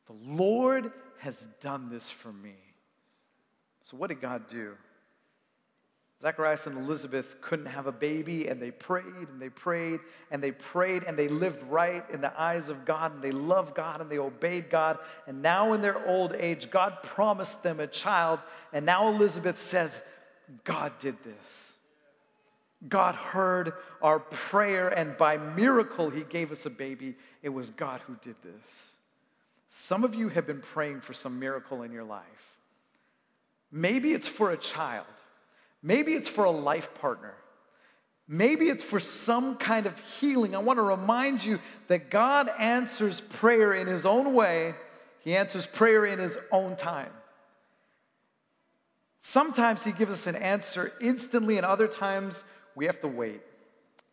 The 0.08 0.14
Lord 0.14 0.92
has 1.20 1.48
done 1.60 1.90
this 1.90 2.10
for 2.10 2.32
me. 2.32 2.56
So, 3.86 3.98
what 3.98 4.08
did 4.08 4.20
God 4.20 4.48
do? 4.48 4.74
Zacharias 6.20 6.66
and 6.66 6.76
Elizabeth 6.76 7.38
couldn't 7.40 7.68
have 7.68 7.86
a 7.86 7.92
baby, 7.92 8.48
and 8.48 8.60
they 8.60 8.72
prayed 8.72 9.06
and 9.06 9.40
they 9.40 9.50
prayed 9.50 10.00
and 10.32 10.42
they 10.42 10.54
prayed, 10.54 11.04
and 11.04 11.16
they 11.16 11.28
lived 11.28 11.62
right 11.70 12.04
in 12.10 12.20
the 12.20 12.34
eyes 12.40 12.70
of 12.70 12.84
God, 12.84 13.14
and 13.14 13.22
they 13.22 13.32
loved 13.32 13.76
God 13.76 14.02
and 14.02 14.10
they 14.10 14.18
obeyed 14.18 14.72
God. 14.72 14.98
And 15.28 15.44
now, 15.44 15.74
in 15.74 15.82
their 15.82 16.04
old 16.08 16.34
age, 16.34 16.72
God 16.72 17.04
promised 17.04 17.62
them 17.62 17.80
a 17.80 17.86
child, 17.86 18.40
and 18.74 18.88
now 18.88 19.08
Elizabeth 19.08 19.62
says, 19.62 20.02
God 20.64 20.92
did 20.98 21.16
this. 21.24 21.76
God 22.90 23.14
heard 23.14 23.74
our 24.02 24.20
prayer, 24.20 24.90
and 24.90 25.16
by 25.16 25.38
miracle, 25.38 26.10
He 26.10 26.24
gave 26.24 26.52
us 26.52 26.66
a 26.66 26.72
baby. 26.72 27.16
It 27.44 27.50
was 27.50 27.70
God 27.70 28.02
who 28.02 28.16
did 28.24 28.36
this. 28.42 28.96
Some 29.70 30.04
of 30.04 30.16
you 30.16 30.30
have 30.30 30.48
been 30.48 30.62
praying 30.62 31.02
for 31.02 31.14
some 31.14 31.40
miracle 31.40 31.84
in 31.84 31.92
your 31.92 32.04
life. 32.04 32.55
Maybe 33.76 34.14
it's 34.14 34.28
for 34.28 34.52
a 34.52 34.58
child, 34.58 35.06
maybe 35.84 36.14
it's 36.14 36.30
for 36.30 36.46
a 36.46 36.52
life 36.52 36.96
partner. 36.96 37.34
Maybe 38.28 38.70
it's 38.70 38.84
for 38.84 39.00
some 39.00 39.58
kind 39.58 39.86
of 39.86 40.00
healing. 40.00 40.56
I 40.56 40.60
want 40.60 40.78
to 40.78 40.84
remind 40.84 41.46
you 41.46 41.60
that 41.90 42.10
God 42.10 42.50
answers 42.58 43.22
prayer 43.22 43.76
in 43.76 43.86
His 43.86 44.04
own 44.04 44.34
way, 44.34 44.74
He 45.20 45.36
answers 45.36 45.68
prayer 45.68 46.08
in 46.08 46.18
His 46.18 46.36
own 46.52 46.76
time. 46.76 47.12
Sometimes 49.20 49.84
He 49.84 49.92
gives 49.92 50.12
us 50.12 50.26
an 50.26 50.36
answer 50.36 50.94
instantly, 51.02 51.58
and 51.58 51.66
other 51.66 51.88
times 51.88 52.44
we 52.74 52.86
have 52.86 53.00
to 53.02 53.08
wait. 53.08 53.42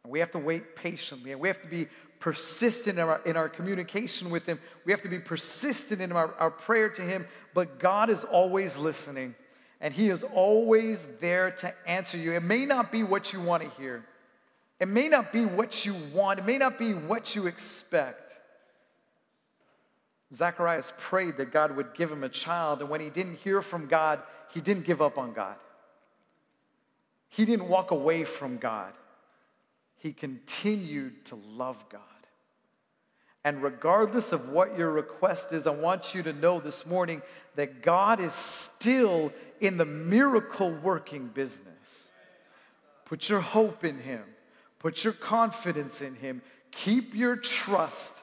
We 0.07 0.19
have 0.19 0.33
to 0.33 0.39
wait 0.39 0.77
patiently, 0.77 1.33
and 1.33 1.41
we 1.41 1.49
have 1.49 1.63
to 1.63 1.69
be 1.69 1.87
persistent 2.21 2.99
in 2.99 3.05
our, 3.05 3.21
in 3.25 3.37
our 3.37 3.49
communication 3.49 4.29
with 4.29 4.45
Him. 4.45 4.59
We 4.85 4.93
have 4.93 5.03
to 5.03 5.09
be 5.09 5.21
persistent 5.21 6.03
in 6.03 6.13
our, 6.13 6.35
our 6.35 6.51
prayer 6.51 6.91
to 6.91 7.03
Him, 7.03 7.27
but 7.55 7.79
God 7.79 8.11
is 8.11 8.25
always 8.25 8.77
listening 8.77 9.37
and 9.83 9.93
He 9.93 10.09
is 10.09 10.25
always 10.25 11.07
there 11.21 11.51
to 11.51 11.75
answer 11.87 12.17
you. 12.17 12.33
It 12.33 12.43
may 12.43 12.65
not 12.65 12.91
be 12.91 13.03
what 13.03 13.33
you 13.33 13.41
want 13.43 13.63
to 13.65 13.69
hear, 13.83 14.07
it 14.81 14.89
may 14.89 15.09
not 15.09 15.33
be 15.33 15.45
what 15.45 15.85
you 15.85 15.95
want, 16.15 16.39
it 16.39 16.47
may 16.47 16.57
not 16.57 16.79
be 16.79 16.95
what 16.95 17.35
you 17.35 17.47
expect. 17.47 18.39
Zacharias 20.35 20.95
prayed 20.97 21.37
that 21.37 21.53
God 21.53 21.77
would 21.77 21.93
give 21.93 22.11
him 22.11 22.25
a 22.25 22.29
child, 22.29 22.81
and 22.81 22.89
when 22.89 23.03
he 23.03 23.11
didn't 23.11 23.37
hear 23.37 23.61
from 23.61 23.87
God, 23.87 24.23
he 24.49 24.63
didn't 24.63 24.87
give 24.87 25.03
up 25.03 25.19
on 25.19 25.35
God. 25.35 25.57
He 27.29 27.45
didn't 27.45 27.69
walk 27.69 27.91
away 27.91 28.25
from 28.25 28.57
God. 28.57 28.93
He 29.99 30.13
continued 30.13 31.27
to 31.27 31.35
love 31.35 31.85
God. 31.91 32.01
And 33.45 33.63
regardless 33.63 34.33
of 34.33 34.51
what 34.51 34.79
your 34.79 34.91
request 34.91 35.53
is, 35.53 35.67
I 35.67 35.71
want 35.71 36.15
you 36.15 36.23
to 36.23 36.33
know 36.33 36.61
this 36.61 36.87
morning 36.87 37.23
that 37.57 37.83
God 37.83 38.21
is 38.21 38.33
still 38.33 39.33
in 39.61 39.77
the 39.77 39.85
miracle 39.85 40.73
working 40.73 41.27
business. 41.29 42.11
Put 43.05 43.29
your 43.29 43.41
hope 43.41 43.85
in 43.85 43.99
Him, 43.99 44.23
put 44.79 45.05
your 45.05 45.13
confidence 45.13 46.03
in 46.03 46.15
Him, 46.15 46.41
keep 46.71 47.15
your 47.15 47.37
trust 47.37 48.23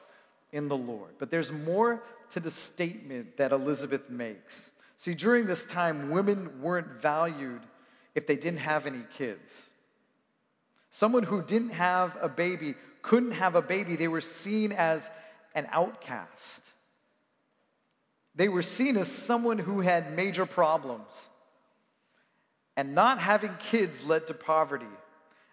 in 0.52 0.68
the 0.68 0.76
Lord. 0.76 1.10
But 1.18 1.30
there's 1.30 1.52
more 1.52 2.02
to 2.30 2.40
the 2.40 2.50
statement 2.50 3.36
that 3.36 3.52
Elizabeth 3.52 4.08
makes. 4.08 4.70
See, 4.96 5.14
during 5.14 5.46
this 5.46 5.64
time, 5.64 6.10
women 6.10 6.60
weren't 6.60 7.00
valued 7.00 7.60
if 8.14 8.26
they 8.26 8.36
didn't 8.36 8.60
have 8.60 8.86
any 8.86 9.02
kids. 9.16 9.70
Someone 10.90 11.22
who 11.22 11.42
didn't 11.42 11.70
have 11.70 12.16
a 12.20 12.28
baby 12.28 12.74
couldn't 13.02 13.32
have 13.32 13.54
a 13.54 13.62
baby. 13.62 13.96
They 13.96 14.08
were 14.08 14.20
seen 14.20 14.72
as 14.72 15.10
an 15.54 15.68
outcast. 15.72 16.62
They 18.34 18.48
were 18.48 18.62
seen 18.62 18.96
as 18.96 19.10
someone 19.10 19.58
who 19.58 19.80
had 19.80 20.14
major 20.14 20.46
problems. 20.46 21.28
And 22.76 22.94
not 22.94 23.18
having 23.18 23.54
kids 23.58 24.04
led 24.04 24.26
to 24.28 24.34
poverty. 24.34 24.86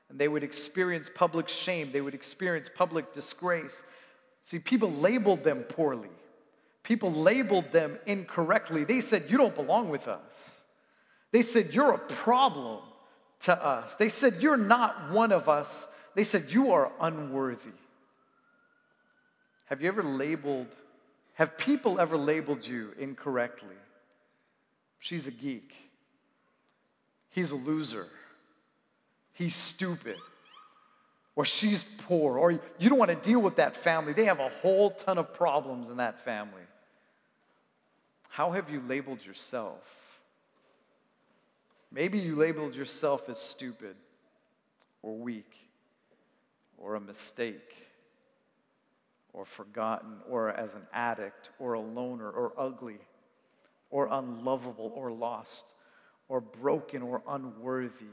And 0.10 0.18
they 0.18 0.28
would 0.28 0.44
experience 0.44 1.10
public 1.14 1.50
shame, 1.50 1.92
they 1.92 2.02
would 2.02 2.14
experience 2.14 2.70
public 2.74 3.14
disgrace. 3.14 3.84
See, 4.42 4.60
people 4.60 4.92
labeled 4.92 5.44
them 5.44 5.64
poorly, 5.64 6.10
people 6.84 7.12
labeled 7.12 7.72
them 7.72 7.98
incorrectly. 8.06 8.84
They 8.84 9.02
said, 9.02 9.26
You 9.30 9.38
don't 9.38 9.56
belong 9.56 9.90
with 9.90 10.08
us. 10.08 10.62
They 11.32 11.42
said, 11.42 11.74
You're 11.74 11.94
a 11.94 12.00
problem 12.00 12.82
to 13.42 13.66
us. 13.66 13.96
They 13.96 14.10
said, 14.10 14.42
You're 14.42 14.56
not 14.58 15.12
one 15.12 15.32
of 15.32 15.50
us. 15.50 15.88
They 16.18 16.24
said, 16.24 16.46
You 16.50 16.72
are 16.74 16.92
unworthy. 17.00 17.78
Have 19.66 19.84
you 19.84 19.88
ever 19.88 20.02
labeled, 20.02 20.76
have 21.36 21.60
people 21.60 22.00
ever 22.00 22.18
labeled 22.18 22.66
you 22.66 22.90
incorrectly? 22.98 23.76
She's 24.98 25.28
a 25.28 25.32
geek. 25.32 25.76
He's 27.30 27.52
a 27.52 27.56
loser. 27.56 28.08
He's 29.34 29.56
stupid. 29.56 30.18
Or 31.36 31.46
she's 31.46 31.86
poor. 32.08 32.40
Or 32.40 32.50
you 32.50 32.90
don't 32.90 32.98
want 32.98 33.12
to 33.12 33.30
deal 33.30 33.40
with 33.40 33.58
that 33.58 33.78
family. 33.78 34.14
They 34.14 34.26
have 34.26 34.40
a 34.40 34.50
whole 34.50 34.90
ton 34.90 35.20
of 35.20 35.36
problems 35.36 35.92
in 35.92 35.98
that 35.98 36.20
family. 36.20 36.64
how 38.30 38.54
have 38.54 38.72
you 38.72 38.82
labeled 38.88 39.24
yourself? 39.24 40.20
Maybe 41.92 42.18
you 42.18 42.36
labeled 42.36 42.74
yourself 42.74 43.30
as 43.30 43.40
stupid 43.40 43.96
or 45.04 45.16
weak 45.16 45.67
or 46.78 46.96
a 46.96 47.00
mistake 47.00 47.88
or 49.34 49.46
forgotten 49.46 50.18
or 50.30 50.50
as 50.52 50.74
an 50.74 50.86
addict 50.94 51.50
or 51.60 51.74
a 51.74 51.80
loner 51.80 52.30
or 52.30 52.54
ugly 52.58 52.98
or 53.90 54.08
unlovable 54.12 54.92
or 54.96 55.12
lost 55.12 55.66
or 56.30 56.42
broken 56.42 57.02
or 57.02 57.22
unworthy. 57.28 58.06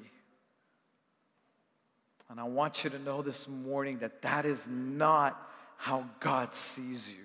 And 2.31 2.41
I 2.41 2.45
want 2.45 2.85
you 2.85 2.91
to 2.91 2.99
know 2.99 3.23
this 3.23 3.49
morning 3.49 3.99
that 3.99 4.23
that 4.23 4.47
is 4.47 4.67
not 4.69 5.51
how 5.77 6.05
God 6.21 6.55
sees 6.55 7.11
you. 7.11 7.25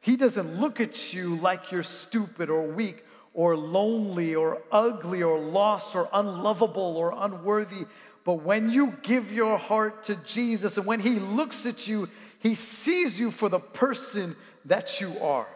He 0.00 0.16
doesn't 0.16 0.60
look 0.60 0.80
at 0.80 1.12
you 1.12 1.36
like 1.36 1.72
you're 1.72 1.82
stupid 1.82 2.48
or 2.48 2.62
weak 2.62 3.04
or 3.34 3.56
lonely 3.56 4.34
or 4.34 4.62
ugly 4.72 5.22
or 5.22 5.38
lost 5.38 5.94
or 5.94 6.08
unlovable 6.12 6.96
or 6.96 7.12
unworthy. 7.16 7.86
But 8.26 8.42
when 8.42 8.70
you 8.70 8.98
give 9.02 9.32
your 9.32 9.56
heart 9.56 10.02
to 10.04 10.16
Jesus 10.16 10.76
and 10.76 10.84
when 10.84 11.00
He 11.00 11.14
looks 11.20 11.64
at 11.64 11.88
you, 11.88 12.10
He 12.40 12.54
sees 12.56 13.18
you 13.18 13.30
for 13.30 13.48
the 13.48 13.60
person 13.60 14.36
that 14.66 15.00
you 15.00 15.18
are. 15.20 15.46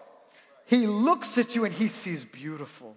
He 0.64 0.86
looks 0.86 1.36
at 1.36 1.54
you 1.54 1.66
and 1.66 1.74
He 1.74 1.88
sees 1.88 2.24
beautiful 2.24 2.96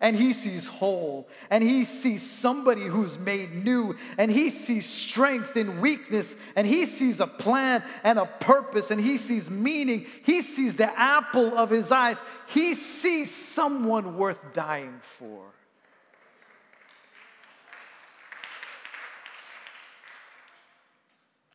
and 0.00 0.16
he 0.16 0.32
sees 0.32 0.66
whole, 0.66 1.28
and 1.48 1.62
he 1.62 1.84
sees 1.84 2.22
somebody 2.22 2.84
who's 2.84 3.18
made 3.18 3.64
new, 3.64 3.96
and 4.18 4.30
he 4.30 4.50
sees 4.50 4.86
strength 4.86 5.56
in 5.56 5.80
weakness, 5.80 6.36
and 6.56 6.66
he 6.66 6.84
sees 6.84 7.20
a 7.20 7.26
plan 7.26 7.82
and 8.02 8.18
a 8.18 8.26
purpose, 8.26 8.90
and 8.90 9.00
he 9.00 9.16
sees 9.16 9.48
meaning. 9.48 10.04
He 10.24 10.42
sees 10.42 10.76
the 10.76 10.98
apple 10.98 11.56
of 11.56 11.70
his 11.70 11.90
eyes. 11.90 12.20
He 12.48 12.74
sees 12.74 13.34
someone 13.34 14.18
worth 14.18 14.52
dying 14.52 15.00
for. 15.00 15.44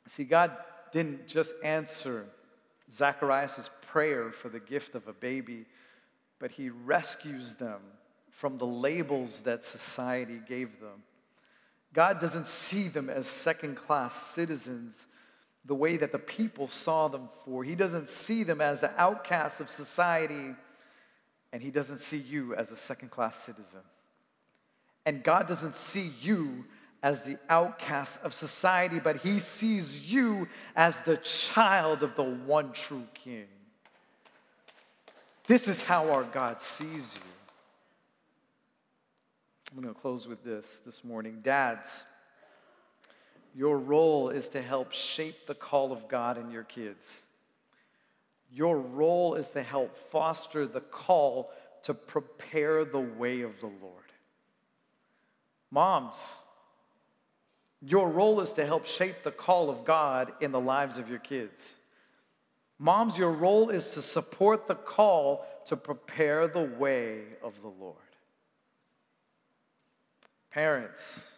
See, 0.09 0.23
God 0.23 0.51
didn't 0.91 1.27
just 1.27 1.53
answer 1.63 2.25
Zacharias' 2.91 3.69
prayer 3.91 4.31
for 4.31 4.49
the 4.49 4.59
gift 4.59 4.95
of 4.95 5.07
a 5.07 5.13
baby, 5.13 5.65
but 6.39 6.49
he 6.49 6.71
rescues 6.71 7.53
them 7.53 7.79
from 8.31 8.57
the 8.57 8.65
labels 8.65 9.43
that 9.43 9.63
society 9.63 10.41
gave 10.47 10.79
them. 10.79 11.03
God 11.93 12.19
doesn't 12.19 12.47
see 12.47 12.87
them 12.87 13.07
as 13.07 13.27
second 13.27 13.75
class 13.75 14.15
citizens 14.15 15.05
the 15.65 15.75
way 15.75 15.95
that 15.97 16.11
the 16.11 16.17
people 16.17 16.67
saw 16.67 17.07
them 17.07 17.29
for. 17.45 17.63
He 17.63 17.75
doesn't 17.75 18.09
see 18.09 18.41
them 18.41 18.61
as 18.61 18.81
the 18.81 18.91
outcasts 18.99 19.59
of 19.59 19.69
society, 19.69 20.55
and 21.53 21.61
He 21.61 21.69
doesn't 21.69 21.99
see 21.99 22.17
you 22.17 22.55
as 22.55 22.71
a 22.71 22.75
second 22.75 23.11
class 23.11 23.35
citizen. 23.35 23.81
And 25.05 25.23
God 25.23 25.47
doesn't 25.47 25.75
see 25.75 26.13
you 26.19 26.65
as 27.01 27.21
the 27.21 27.37
outcast 27.49 28.19
of 28.23 28.33
society, 28.33 28.99
but 28.99 29.17
He 29.17 29.39
sees 29.39 30.11
you 30.11 30.47
as 30.75 31.01
the 31.01 31.17
child 31.17 32.03
of 32.03 32.15
the 32.15 32.23
one 32.23 32.71
true 32.73 33.07
King. 33.13 33.47
This 35.47 35.67
is 35.67 35.81
how 35.81 36.11
our 36.11 36.23
God 36.23 36.61
sees 36.61 37.15
you. 37.15 37.21
I'm 39.71 39.81
going 39.81 39.93
to 39.93 39.99
close 39.99 40.27
with 40.27 40.43
this 40.43 40.81
this 40.85 41.03
morning. 41.03 41.39
Dads, 41.41 42.03
your 43.55 43.77
role 43.77 44.29
is 44.29 44.49
to 44.49 44.61
help 44.61 44.91
shape 44.91 45.47
the 45.47 45.55
call 45.55 45.91
of 45.91 46.07
God 46.07 46.37
in 46.37 46.51
your 46.51 46.63
kids. 46.63 47.21
Your 48.51 48.77
role 48.77 49.35
is 49.35 49.51
to 49.51 49.61
help 49.63 49.95
foster 49.95 50.65
the 50.65 50.81
call 50.81 51.51
to 51.83 51.93
prepare 51.93 52.83
the 52.83 52.99
way 52.99 53.41
of 53.41 53.59
the 53.59 53.67
Lord. 53.67 54.11
Moms, 55.71 56.37
your 57.81 58.09
role 58.09 58.41
is 58.41 58.53
to 58.53 58.65
help 58.65 58.85
shape 58.85 59.23
the 59.23 59.31
call 59.31 59.69
of 59.69 59.85
God 59.85 60.33
in 60.41 60.51
the 60.51 60.59
lives 60.59 60.97
of 60.97 61.09
your 61.09 61.19
kids. 61.19 61.75
Moms, 62.77 63.17
your 63.17 63.31
role 63.31 63.69
is 63.69 63.91
to 63.91 64.01
support 64.01 64.67
the 64.67 64.75
call 64.75 65.45
to 65.65 65.75
prepare 65.75 66.47
the 66.47 66.63
way 66.63 67.21
of 67.43 67.61
the 67.61 67.67
Lord. 67.67 67.95
Parents, 70.51 71.29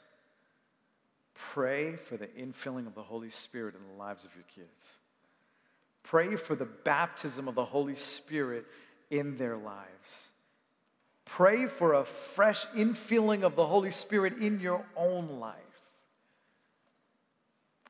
pray 1.34 1.96
for 1.96 2.18
the 2.18 2.28
infilling 2.28 2.88
of 2.88 2.96
the 2.96 3.04
Holy 3.04 3.30
Spirit 3.30 3.76
in 3.76 3.82
the 3.92 4.00
lives 4.00 4.24
of 4.24 4.32
your 4.36 4.46
kids. 4.56 4.94
Pray 6.04 6.36
for 6.36 6.56
the 6.56 6.66
baptism 6.66 7.48
of 7.48 7.56
the 7.56 7.66
Holy 7.66 7.96
Spirit 7.96 8.66
in 9.10 9.36
their 9.38 9.58
lives. 9.58 10.32
Pray 11.26 11.66
for 11.66 11.94
a 11.94 12.06
fresh 12.06 12.66
infilling 12.68 13.44
of 13.44 13.56
the 13.56 13.66
Holy 13.66 13.92
Spirit 13.92 14.38
in 14.40 14.60
your 14.60 14.86
own 14.96 15.40
life. 15.40 15.56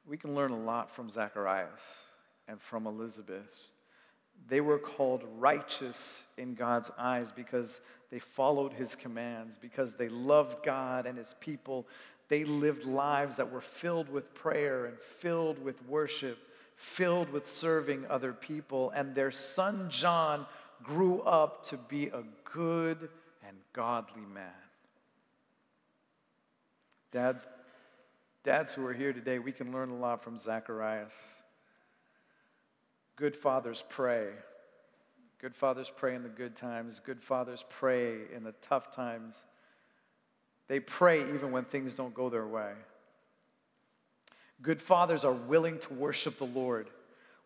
We 0.06 0.18
can 0.18 0.36
learn 0.36 0.52
a 0.52 0.60
lot 0.60 0.90
from 0.90 1.10
Zacharias 1.10 2.06
and 2.48 2.60
from 2.60 2.88
Elizabeth. 2.88 3.58
They 4.48 4.62
were 4.62 4.80
called 4.80 5.24
righteous 5.38 6.26
in 6.38 6.56
God's 6.56 6.92
eyes 6.98 7.32
because 7.32 7.82
they 8.10 8.20
followed 8.20 8.74
his 8.74 8.96
commands 8.96 9.58
because 9.58 9.94
they 9.94 10.10
loved 10.10 10.64
God 10.64 11.06
and 11.06 11.18
his 11.18 11.36
people. 11.40 11.88
They 12.28 12.44
lived 12.44 12.86
lives 12.86 13.38
that 13.38 13.52
were 13.52 13.62
filled 13.62 14.10
with 14.10 14.34
prayer 14.34 14.86
and 14.86 15.00
filled 15.00 15.64
with 15.64 15.82
worship, 15.88 16.38
filled 16.76 17.30
with 17.30 17.48
serving 17.48 18.06
other 18.10 18.34
people. 18.34 18.92
And 18.96 19.14
their 19.14 19.32
son 19.32 19.90
John 19.90 20.46
grew 20.84 21.22
up 21.22 21.64
to 21.68 21.78
be 21.78 22.08
a 22.08 22.24
good 22.44 23.10
and 23.48 23.58
godly 23.74 24.26
man. 24.34 24.50
Dads, 27.12 27.46
dads 28.44 28.74
who 28.74 28.86
are 28.86 28.94
here 28.94 29.14
today, 29.14 29.40
we 29.40 29.52
can 29.52 29.72
learn 29.72 29.90
a 29.90 29.96
lot 29.96 30.24
from 30.24 30.38
Zacharias. 30.38 31.14
Good 33.16 33.36
fathers 33.36 33.84
pray. 33.90 34.28
Good 35.40 35.56
fathers 35.56 35.92
pray 35.96 36.16
in 36.16 36.24
the 36.24 36.30
good 36.30 36.56
times. 36.56 37.00
Good 37.00 37.22
fathers 37.22 37.64
pray 37.70 38.22
in 38.36 38.44
the 38.44 38.54
tough 38.62 38.92
times. 38.92 39.46
They 40.68 40.80
pray 40.80 41.22
even 41.34 41.52
when 41.52 41.66
things 41.66 41.96
don't 41.96 42.14
go 42.14 42.30
their 42.30 42.48
way. 42.48 42.74
Good 44.62 44.82
fathers 44.82 45.26
are 45.26 45.34
willing 45.34 45.80
to 45.80 45.94
worship 45.94 46.38
the 46.38 46.46
Lord 46.46 46.90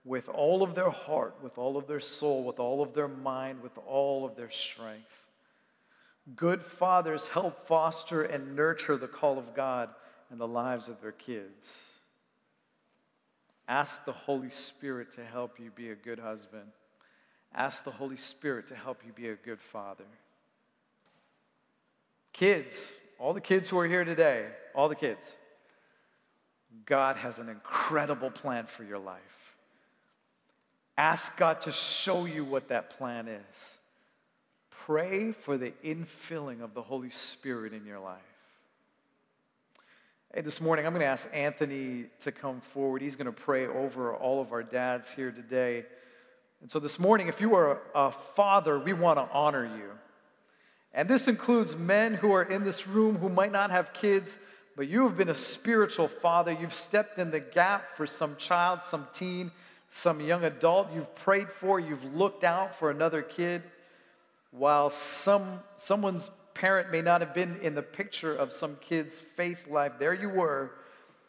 with 0.04 0.30
all 0.30 0.62
of 0.62 0.76
their 0.76 0.90
heart, 0.90 1.36
with 1.42 1.58
all 1.58 1.78
of 1.78 1.88
their 1.88 2.00
soul, 2.00 2.44
with 2.44 2.60
all 2.60 2.82
of 2.82 2.94
their 2.94 3.08
mind, 3.08 3.64
with 3.64 3.78
all 3.88 4.26
of 4.26 4.36
their 4.36 4.52
strength. 4.52 5.26
Good 6.36 6.62
fathers 6.62 7.28
help 7.28 7.60
foster 7.68 8.24
and 8.24 8.56
nurture 8.56 8.98
the 8.98 9.08
call 9.08 9.38
of 9.38 9.56
God 9.56 9.90
in 10.32 10.38
the 10.38 10.48
lives 10.48 10.90
of 10.90 11.02
their 11.02 11.12
kids. 11.12 11.92
Ask 13.68 14.06
the 14.06 14.12
Holy 14.12 14.50
Spirit 14.50 15.12
to 15.14 15.26
help 15.26 15.60
you 15.60 15.72
be 15.72 15.90
a 15.90 15.96
good 15.96 16.20
husband. 16.20 16.70
Ask 17.54 17.84
the 17.84 17.92
Holy 17.92 18.18
Spirit 18.18 18.68
to 18.68 18.76
help 18.76 19.02
you 19.06 19.14
be 19.14 19.30
a 19.30 19.36
good 19.36 19.62
father. 19.62 20.06
Kids, 22.34 22.94
all 23.18 23.34
the 23.34 23.42
kids 23.42 23.70
who 23.70 23.80
are 23.80 23.88
here 23.88 24.04
today, 24.04 24.48
all 24.76 24.90
the 24.90 24.96
kids, 24.96 25.36
God 26.86 27.16
has 27.16 27.40
an 27.40 27.50
incredible 27.50 28.30
plan 28.30 28.66
for 28.66 28.84
your 28.84 29.00
life. 29.00 29.22
Ask 30.98 31.36
God 31.38 31.62
to 31.62 31.72
show 31.72 32.26
you 32.26 32.44
what 32.44 32.68
that 32.70 32.92
plan 32.92 33.28
is. 33.28 33.78
Pray 34.70 35.32
for 35.32 35.58
the 35.58 35.72
infilling 35.84 36.62
of 36.62 36.74
the 36.74 36.82
Holy 36.82 37.10
Spirit 37.10 37.74
in 37.74 37.86
your 37.86 38.00
life. 38.00 38.22
Hey, 40.36 40.42
this 40.42 40.60
morning 40.60 40.86
I'm 40.86 40.92
going 40.92 41.00
to 41.00 41.08
ask 41.08 41.30
Anthony 41.32 42.08
to 42.20 42.32
come 42.34 42.60
forward. 42.60 43.02
He's 43.02 43.16
going 43.16 43.26
to 43.26 43.32
pray 43.32 43.68
over 43.68 44.14
all 44.14 44.42
of 44.42 44.52
our 44.52 44.64
dads 44.64 45.10
here 45.10 45.32
today. 45.32 45.86
And 46.60 46.70
so 46.70 46.78
this 46.78 47.00
morning, 47.00 47.30
if 47.30 47.40
you 47.40 47.56
are 47.56 47.80
a 47.96 48.12
father, 48.12 48.78
we 48.78 48.92
want 48.92 49.18
to 49.18 49.34
honor 49.34 49.64
you. 49.64 49.92
And 50.94 51.08
this 51.08 51.30
includes 51.30 51.78
men 51.78 52.16
who 52.16 52.34
are 52.34 52.44
in 52.44 52.66
this 52.66 52.86
room 52.86 53.16
who 53.16 53.30
might 53.30 53.54
not 53.54 53.72
have 53.72 53.94
kids, 53.94 54.38
but 54.76 54.90
you 54.90 55.04
have 55.04 55.16
been 55.16 55.30
a 55.30 55.36
spiritual 55.36 56.10
father. 56.10 56.52
You've 56.52 56.74
stepped 56.74 57.18
in 57.18 57.32
the 57.32 57.40
gap 57.40 57.96
for 57.96 58.06
some 58.06 58.36
child, 58.36 58.84
some 58.84 59.08
teen, 59.14 59.52
some 59.90 60.20
young 60.20 60.44
adult. 60.44 60.92
You've 60.94 61.16
prayed 61.16 61.50
for, 61.50 61.80
you've 61.80 62.14
looked 62.14 62.44
out 62.44 62.76
for 62.76 62.92
another 62.92 63.22
kid. 63.22 63.64
While 64.52 64.90
some, 64.90 65.62
someone's 65.78 66.30
parent 66.56 66.90
may 66.90 67.02
not 67.02 67.22
have 67.22 67.36
been 67.36 67.58
in 67.62 67.76
the 67.76 67.84
picture 67.84 68.34
of 68.34 68.52
some 68.52 68.78
kid's 68.82 69.20
faith 69.20 69.68
life, 69.68 69.94
there 70.00 70.14
you 70.14 70.30
were 70.30 70.72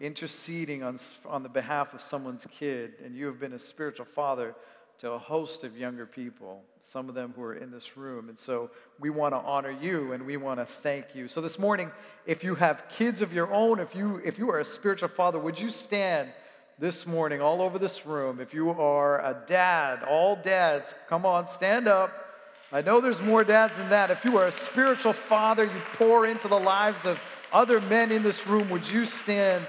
interceding 0.00 0.82
on, 0.82 0.98
on 1.26 1.42
the 1.42 1.48
behalf 1.48 1.92
of 1.92 2.00
someone's 2.00 2.46
kid, 2.50 2.94
and 3.04 3.14
you 3.14 3.26
have 3.26 3.38
been 3.38 3.52
a 3.52 3.58
spiritual 3.58 4.06
father 4.06 4.54
to 4.98 5.10
a 5.12 5.18
host 5.18 5.62
of 5.62 5.76
younger 5.76 6.06
people, 6.06 6.62
some 6.78 7.08
of 7.08 7.14
them 7.14 7.34
who 7.36 7.42
are 7.42 7.54
in 7.54 7.70
this 7.70 7.98
room. 7.98 8.30
And 8.30 8.38
so 8.38 8.70
we 8.98 9.10
want 9.10 9.34
to 9.34 9.38
honor 9.38 9.70
you 9.70 10.12
and 10.12 10.24
we 10.24 10.38
want 10.38 10.58
to 10.58 10.64
thank 10.64 11.14
you. 11.14 11.28
So 11.28 11.42
this 11.42 11.58
morning, 11.58 11.90
if 12.24 12.42
you 12.42 12.54
have 12.54 12.88
kids 12.88 13.20
of 13.20 13.32
your 13.32 13.52
own, 13.52 13.78
if 13.78 13.94
you 13.94 14.22
if 14.24 14.38
you 14.38 14.50
are 14.50 14.60
a 14.60 14.64
spiritual 14.64 15.10
father, 15.10 15.38
would 15.38 15.60
you 15.60 15.68
stand 15.68 16.30
this 16.78 17.06
morning 17.06 17.42
all 17.42 17.60
over 17.60 17.78
this 17.78 18.06
room? 18.06 18.40
If 18.40 18.54
you 18.54 18.70
are 18.70 19.20
a 19.20 19.36
dad, 19.46 20.02
all 20.02 20.36
dads, 20.36 20.94
come 21.08 21.26
on, 21.26 21.46
stand 21.46 21.88
up. 21.88 22.25
I 22.72 22.82
know 22.82 23.00
there's 23.00 23.20
more 23.20 23.44
dads 23.44 23.78
than 23.78 23.88
that. 23.90 24.10
If 24.10 24.24
you 24.24 24.38
are 24.38 24.48
a 24.48 24.52
spiritual 24.52 25.12
father, 25.12 25.64
you 25.64 25.80
pour 25.94 26.26
into 26.26 26.48
the 26.48 26.58
lives 26.58 27.04
of 27.04 27.20
other 27.52 27.80
men 27.80 28.10
in 28.10 28.24
this 28.24 28.44
room. 28.46 28.68
Would 28.70 28.90
you 28.90 29.04
stand 29.04 29.64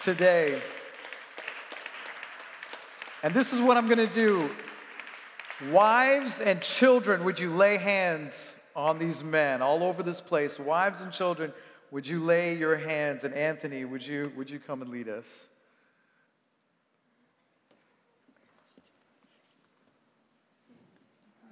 today? 0.00 0.62
And 3.22 3.34
this 3.34 3.52
is 3.52 3.60
what 3.60 3.76
I'm 3.76 3.86
going 3.86 3.98
to 3.98 4.06
do. 4.06 4.50
Wives 5.70 6.40
and 6.40 6.62
children, 6.62 7.24
would 7.24 7.38
you 7.38 7.50
lay 7.54 7.76
hands 7.76 8.56
on 8.74 8.98
these 8.98 9.22
men 9.22 9.60
all 9.60 9.82
over 9.82 10.02
this 10.02 10.20
place? 10.20 10.58
Wives 10.58 11.02
and 11.02 11.12
children, 11.12 11.52
would 11.90 12.06
you 12.06 12.20
lay 12.20 12.56
your 12.56 12.76
hands? 12.76 13.24
And 13.24 13.34
Anthony, 13.34 13.84
would 13.84 14.04
you, 14.04 14.32
would 14.34 14.48
you 14.48 14.58
come 14.58 14.80
and 14.80 14.90
lead 14.90 15.08
us? 15.08 15.48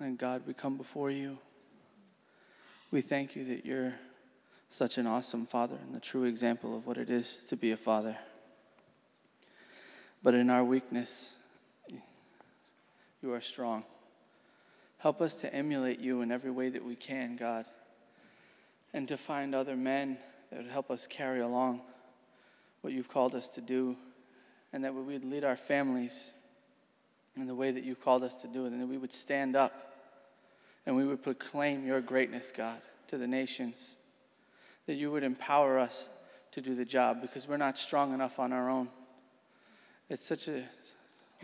And 0.02 0.18
God, 0.18 0.42
we 0.48 0.52
come 0.52 0.76
before 0.76 1.12
you. 1.12 1.38
We 2.90 3.02
thank 3.02 3.36
you 3.36 3.44
that 3.44 3.64
you're 3.64 3.94
such 4.68 4.98
an 4.98 5.06
awesome 5.06 5.46
father 5.46 5.76
and 5.80 5.94
the 5.94 6.00
true 6.00 6.24
example 6.24 6.76
of 6.76 6.88
what 6.88 6.96
it 6.96 7.08
is 7.08 7.38
to 7.46 7.56
be 7.56 7.70
a 7.70 7.76
father. 7.76 8.16
But 10.20 10.34
in 10.34 10.50
our 10.50 10.64
weakness, 10.64 11.36
you 13.22 13.32
are 13.32 13.40
strong. 13.40 13.84
Help 14.98 15.20
us 15.20 15.36
to 15.36 15.54
emulate 15.54 16.00
you 16.00 16.22
in 16.22 16.32
every 16.32 16.50
way 16.50 16.68
that 16.68 16.84
we 16.84 16.96
can, 16.96 17.36
God, 17.36 17.64
and 18.92 19.06
to 19.06 19.16
find 19.16 19.54
other 19.54 19.76
men 19.76 20.18
that 20.50 20.62
would 20.62 20.72
help 20.72 20.90
us 20.90 21.06
carry 21.06 21.40
along 21.40 21.80
what 22.80 22.92
you've 22.92 23.08
called 23.08 23.36
us 23.36 23.48
to 23.50 23.60
do, 23.60 23.96
and 24.72 24.82
that 24.82 24.92
we 24.92 25.02
would 25.12 25.24
lead 25.24 25.44
our 25.44 25.56
families 25.56 26.32
in 27.36 27.46
the 27.46 27.54
way 27.54 27.70
that 27.70 27.84
you've 27.84 28.02
called 28.02 28.24
us 28.24 28.34
to 28.34 28.48
do 28.48 28.66
and 28.66 28.80
that 28.80 28.86
we 28.86 28.98
would 28.98 29.12
stand 29.12 29.54
up 29.54 29.91
and 30.86 30.96
we 30.96 31.04
would 31.04 31.22
proclaim 31.22 31.86
your 31.86 32.00
greatness, 32.00 32.52
God, 32.54 32.80
to 33.08 33.18
the 33.18 33.26
nations. 33.26 33.96
That 34.86 34.94
you 34.94 35.10
would 35.12 35.22
empower 35.22 35.78
us 35.78 36.06
to 36.52 36.60
do 36.60 36.74
the 36.74 36.84
job 36.84 37.20
because 37.20 37.46
we're 37.46 37.56
not 37.56 37.78
strong 37.78 38.12
enough 38.12 38.38
on 38.38 38.52
our 38.52 38.68
own. 38.68 38.88
It's 40.08 40.24
such 40.24 40.48
a 40.48 40.64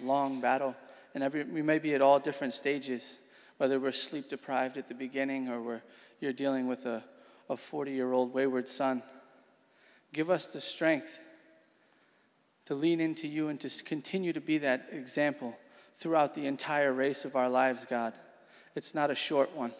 long 0.02 0.40
battle, 0.40 0.74
and 1.14 1.22
every, 1.22 1.44
we 1.44 1.62
may 1.62 1.78
be 1.78 1.94
at 1.94 2.02
all 2.02 2.18
different 2.18 2.54
stages, 2.54 3.18
whether 3.56 3.80
we're 3.80 3.92
sleep 3.92 4.28
deprived 4.28 4.76
at 4.76 4.88
the 4.88 4.94
beginning 4.94 5.48
or 5.48 5.62
we're, 5.62 5.82
you're 6.20 6.32
dealing 6.32 6.66
with 6.66 6.86
a, 6.86 7.02
a 7.48 7.56
40 7.56 7.92
year 7.92 8.12
old 8.12 8.34
wayward 8.34 8.68
son. 8.68 9.02
Give 10.12 10.30
us 10.30 10.46
the 10.46 10.60
strength 10.60 11.08
to 12.66 12.74
lean 12.74 13.00
into 13.00 13.26
you 13.26 13.48
and 13.48 13.58
to 13.60 13.70
continue 13.84 14.32
to 14.32 14.40
be 14.40 14.58
that 14.58 14.88
example 14.92 15.56
throughout 15.96 16.34
the 16.34 16.46
entire 16.46 16.92
race 16.92 17.24
of 17.24 17.34
our 17.34 17.48
lives, 17.48 17.86
God. 17.88 18.12
It's 18.78 18.94
not 18.94 19.10
a 19.10 19.14
short 19.16 19.56
one. 19.56 19.72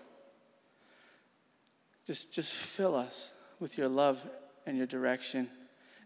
Just, 2.05 2.33
just 2.33 2.53
fill 2.53 2.97
us 2.97 3.31
with 3.61 3.79
your 3.79 3.87
love 3.87 4.21
and 4.67 4.77
your 4.77 4.89
direction 4.89 5.49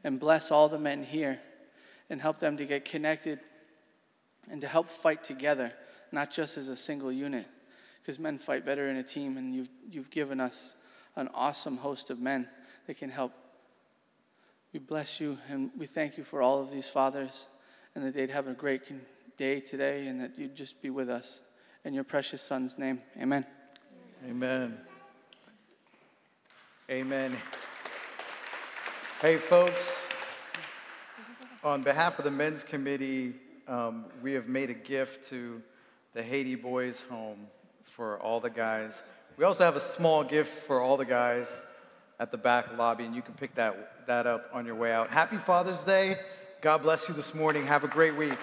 and 0.05 0.21
bless 0.21 0.51
all 0.51 0.69
the 0.69 0.79
men 0.79 1.03
here 1.03 1.41
and 2.11 2.21
help 2.21 2.39
them 2.39 2.59
to 2.59 2.67
get 2.67 2.85
connected 2.85 3.41
and 4.51 4.61
to 4.61 4.69
help 4.69 4.91
fight 4.91 5.25
together, 5.25 5.73
not 6.13 6.31
just 6.31 6.59
as 6.59 6.69
a 6.69 6.77
single 6.77 7.11
unit. 7.11 7.47
Because 8.03 8.19
men 8.19 8.37
fight 8.37 8.67
better 8.67 8.91
in 8.91 8.99
a 8.99 9.03
team, 9.03 9.39
and 9.39 9.55
you've, 9.55 9.71
you've 9.91 10.11
given 10.11 10.39
us 10.39 10.75
an 11.17 11.31
awesome 11.33 11.79
host 11.79 12.11
of 12.11 12.21
men 12.21 12.47
that 12.87 12.99
can 12.99 13.09
help. 13.09 13.33
We 14.75 14.81
bless 14.81 15.19
you 15.19 15.39
and 15.49 15.71
we 15.79 15.87
thank 15.87 16.19
you 16.19 16.25
for 16.25 16.43
all 16.43 16.61
of 16.61 16.71
these 16.71 16.89
fathers 16.89 17.47
and 17.95 18.05
that 18.05 18.13
they'd 18.13 18.29
have 18.29 18.49
a 18.49 18.53
great 18.53 18.83
day 19.39 19.61
today 19.61 20.09
and 20.09 20.21
that 20.21 20.39
you'd 20.39 20.55
just 20.55 20.83
be 20.83 20.91
with 20.91 21.09
us. 21.09 21.41
In 21.85 21.95
your 21.95 22.05
precious 22.05 22.40
Son's 22.40 22.79
name, 22.79 23.01
amen. 23.21 23.45
Amen. 24.25 24.79
Amen. 26.88 27.37
Hey, 29.21 29.37
folks, 29.37 30.09
on 31.64 31.83
behalf 31.83 32.21
of 32.21 32.25
the 32.25 32.31
men's 32.31 32.62
committee, 32.62 33.35
um, 33.66 34.05
we 34.23 34.33
have 34.35 34.47
made 34.47 34.71
a 34.71 34.75
gift 34.75 35.29
to 35.31 35.61
the 36.14 36.23
Haiti 36.23 36.55
Boys 36.55 37.03
Home 37.11 37.49
for 37.83 38.16
all 38.21 38.38
the 38.38 38.51
guys. 38.51 39.03
We 39.37 39.45
also 39.45 39.64
have 39.64 39.75
a 39.75 39.81
small 39.81 40.23
gift 40.23 40.53
for 40.64 40.81
all 40.81 40.97
the 40.97 41.05
guys 41.05 41.62
at 42.21 42.31
the 42.31 42.38
back 42.38 42.79
lobby, 42.79 43.05
and 43.05 43.14
you 43.16 43.23
can 43.23 43.35
pick 43.35 43.57
that, 43.57 44.07
that 44.07 44.29
up 44.29 44.49
on 44.53 44.66
your 44.66 44.77
way 44.77 44.92
out. 44.92 45.11
Happy 45.11 45.38
Father's 45.38 45.83
Day. 45.83 46.21
God 46.61 46.79
bless 46.83 47.09
you 47.09 47.14
this 47.14 47.35
morning. 47.35 47.66
Have 47.66 47.83
a 47.83 47.88
great 47.88 48.16
week. 48.16 48.38